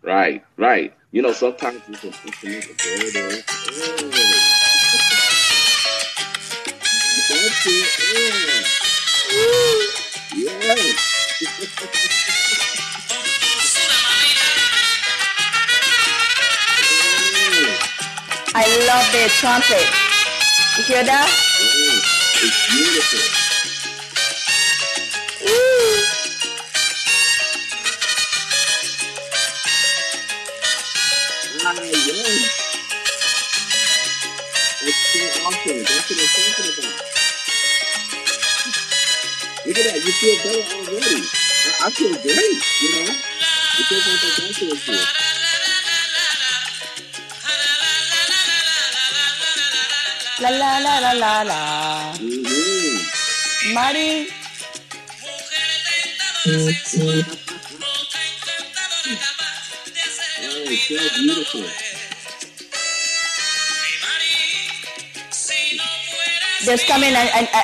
[0.01, 0.93] Right, right.
[1.11, 3.43] You know, sometimes you can, you can make there, there.
[7.29, 7.85] That's it.
[10.33, 10.79] Yes.
[18.55, 19.87] I love the trumpet.
[20.77, 21.29] You hear that?
[22.41, 23.19] It's beautiful.
[25.45, 25.88] Woo.
[31.75, 32.69] Yes.
[34.81, 35.79] So awesome.
[35.83, 37.09] That's what I'm talking about.
[39.65, 39.99] Look at that.
[40.05, 41.21] You feel better already.
[41.21, 43.11] I, I feel great, you know?
[43.11, 45.07] It feels like I'm also good.
[50.41, 51.59] La la la la la la.
[52.15, 53.73] Mm-hmm.
[53.73, 54.09] Mari.
[60.99, 61.63] So beautiful.
[66.65, 67.13] There's coming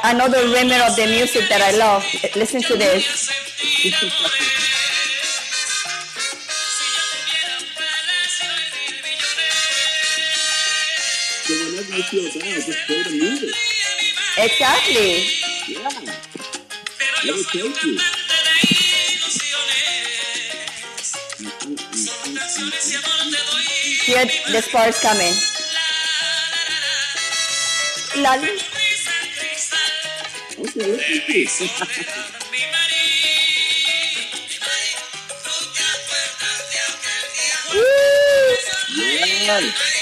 [0.03, 2.03] another remnant of the music that I love.
[2.35, 3.29] Listen to this.
[11.43, 13.55] So whenever you feel down, just play the music.
[14.37, 15.27] Exactly.
[15.67, 15.89] Yeah.
[17.25, 18.14] Let it take you.
[24.05, 25.33] Here, this part is coming.
[28.17, 28.37] La-
[30.57, 30.97] Okay,
[31.27, 32.07] listen to it.
[37.73, 38.55] Woo.
[38.95, 39.93] Yes.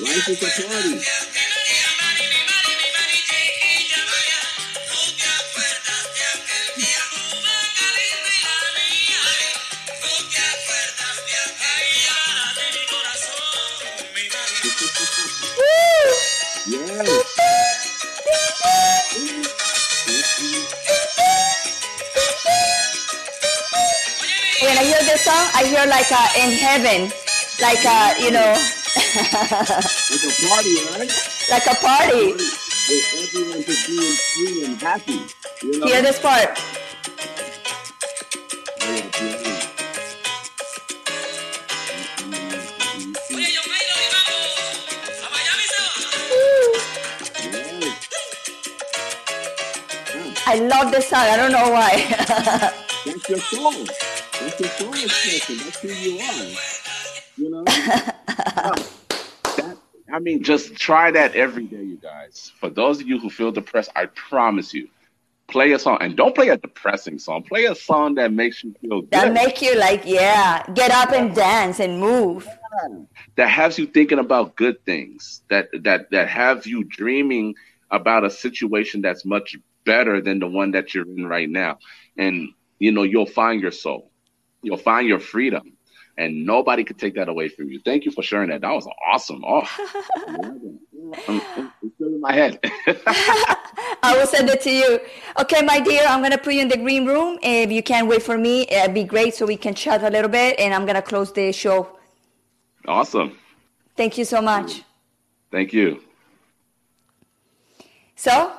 [0.00, 1.21] Life is a party.
[25.62, 27.12] I hear like uh, in heaven,
[27.60, 28.52] like uh, you know,
[29.14, 31.06] It's a party, right?
[31.50, 32.34] like a party.
[33.22, 35.20] Everyone free and happy.
[35.62, 35.86] You know?
[35.86, 36.58] Hear this part.
[38.90, 39.62] Yeah, yeah.
[50.10, 50.42] Yes.
[50.44, 51.20] I love this song.
[51.20, 52.04] I don't know why.
[53.06, 54.11] That's your soul.
[54.42, 55.56] That's your soul expression.
[55.58, 56.56] That's who you are.
[57.36, 57.64] You know?
[59.56, 59.76] That,
[60.10, 62.50] I mean, just try that every day, you guys.
[62.58, 64.88] For those of you who feel depressed, I promise you,
[65.48, 65.98] play a song.
[66.00, 67.42] And don't play a depressing song.
[67.42, 69.10] Play a song that makes you feel good.
[69.10, 72.48] that make you like, yeah, get up and dance and move.
[73.36, 77.54] that has you thinking about good things that that that has you dreaming
[77.90, 81.78] about a situation that's much better than the one that you're in right now
[82.16, 84.11] and you know you'll find your soul
[84.62, 85.76] you'll find your freedom
[86.18, 88.86] and nobody could take that away from you thank you for sharing that that was
[89.10, 89.62] awesome oh
[91.28, 92.58] it's still in my head
[94.04, 94.98] I will send it to you.
[95.40, 97.38] Okay, my dear, I'm gonna put you in the green room.
[97.40, 100.28] If you can't wait for me, it'd be great so we can chat a little
[100.28, 100.58] bit.
[100.58, 101.98] And I'm gonna close the show.
[102.86, 103.38] awesome
[103.96, 104.82] Thank you so much.
[105.52, 106.02] thank you
[108.16, 108.52] So,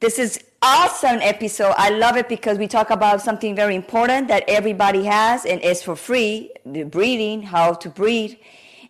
[0.00, 1.74] this is awesome episode.
[1.78, 5.82] I love it because we talk about something very important that everybody has and it's
[5.82, 8.34] for free, the breathing, how to breathe.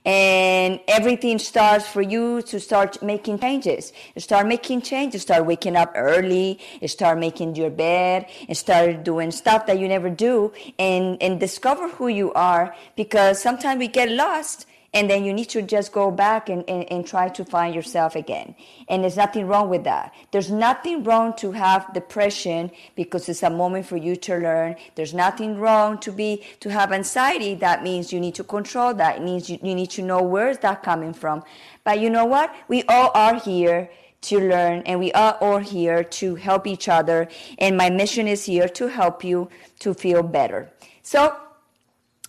[0.05, 3.93] And everything starts for you to start making changes.
[4.15, 9.05] You start making changes, start waking up early, you start making your bed, and start
[9.05, 13.89] doing stuff that you never do and, and discover who you are because sometimes we
[13.89, 17.45] get lost and then you need to just go back and, and, and try to
[17.45, 18.57] find yourself again.
[18.89, 20.13] And there's nothing wrong with that.
[20.33, 24.75] There's nothing wrong to have depression because it's a moment for you to learn.
[24.97, 27.55] There's nothing wrong to be to have anxiety.
[27.55, 29.19] That means you need to control that.
[29.19, 31.45] It means you, you need to know where is that coming from.
[31.85, 32.53] But you know what?
[32.67, 33.91] We all are here
[34.23, 37.29] to learn and we are all here to help each other.
[37.59, 40.69] And my mission is here to help you to feel better.
[41.03, 41.37] So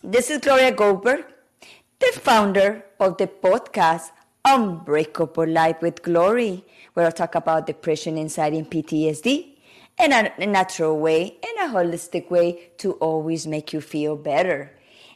[0.04, 1.26] this is gloria goldberg
[2.02, 4.12] the founder of the podcast
[4.44, 9.56] Unbreakable Life with Glory, where I talk about depression, anxiety, and PTSD
[10.00, 14.72] in a, natural way, in a holistic way to always make you feel better.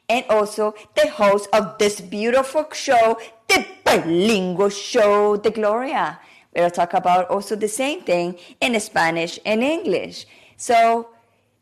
[0.07, 3.17] And also the host of this beautiful show,
[3.47, 6.19] the bilingual show, The Gloria,
[6.51, 10.27] where I talk about also the same thing in Spanish and English.
[10.55, 11.09] So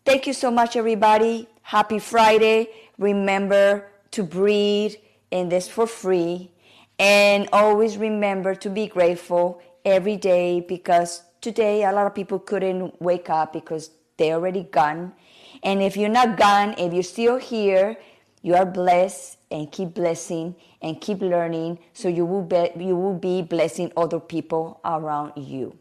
[0.05, 1.47] Thank you so much, everybody.
[1.61, 2.67] Happy Friday.
[2.97, 4.95] Remember to breathe
[5.34, 6.51] in this for free.
[6.99, 13.01] And always remember to be grateful every day because today a lot of people couldn't
[13.01, 15.13] wake up because they're already gone.
[15.63, 17.97] And if you're not gone, if you're still here,
[18.43, 23.15] You are blessed and keep blessing and keep learning so you will be you will
[23.17, 25.77] be blessing other people around you.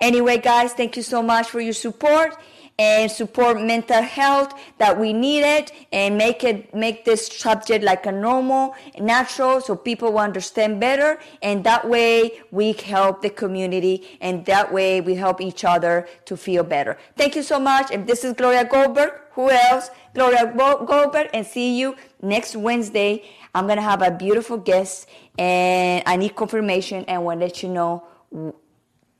[0.00, 2.36] Anyway, guys, thank you so much for your support
[2.78, 8.06] and support mental health that we need it and make it make this subject like
[8.06, 11.18] a normal natural so people will understand better.
[11.42, 16.36] And that way we help the community and that way we help each other to
[16.36, 16.98] feel better.
[17.16, 17.90] Thank you so much.
[17.92, 19.12] And this is gloria goldberg.
[19.32, 19.90] Who else?
[20.14, 21.30] Gloria goldberg.
[21.32, 23.22] And see you next wednesday.
[23.54, 25.08] I'm gonna have a beautiful guest
[25.38, 28.04] and i need confirmation and we'll let you know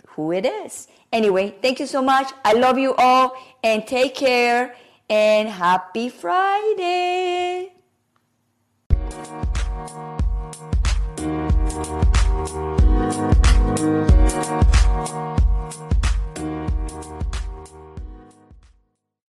[0.08, 2.32] who it is Anyway, thank you so much.
[2.44, 4.74] I love you all and take care
[5.08, 7.70] and happy Friday.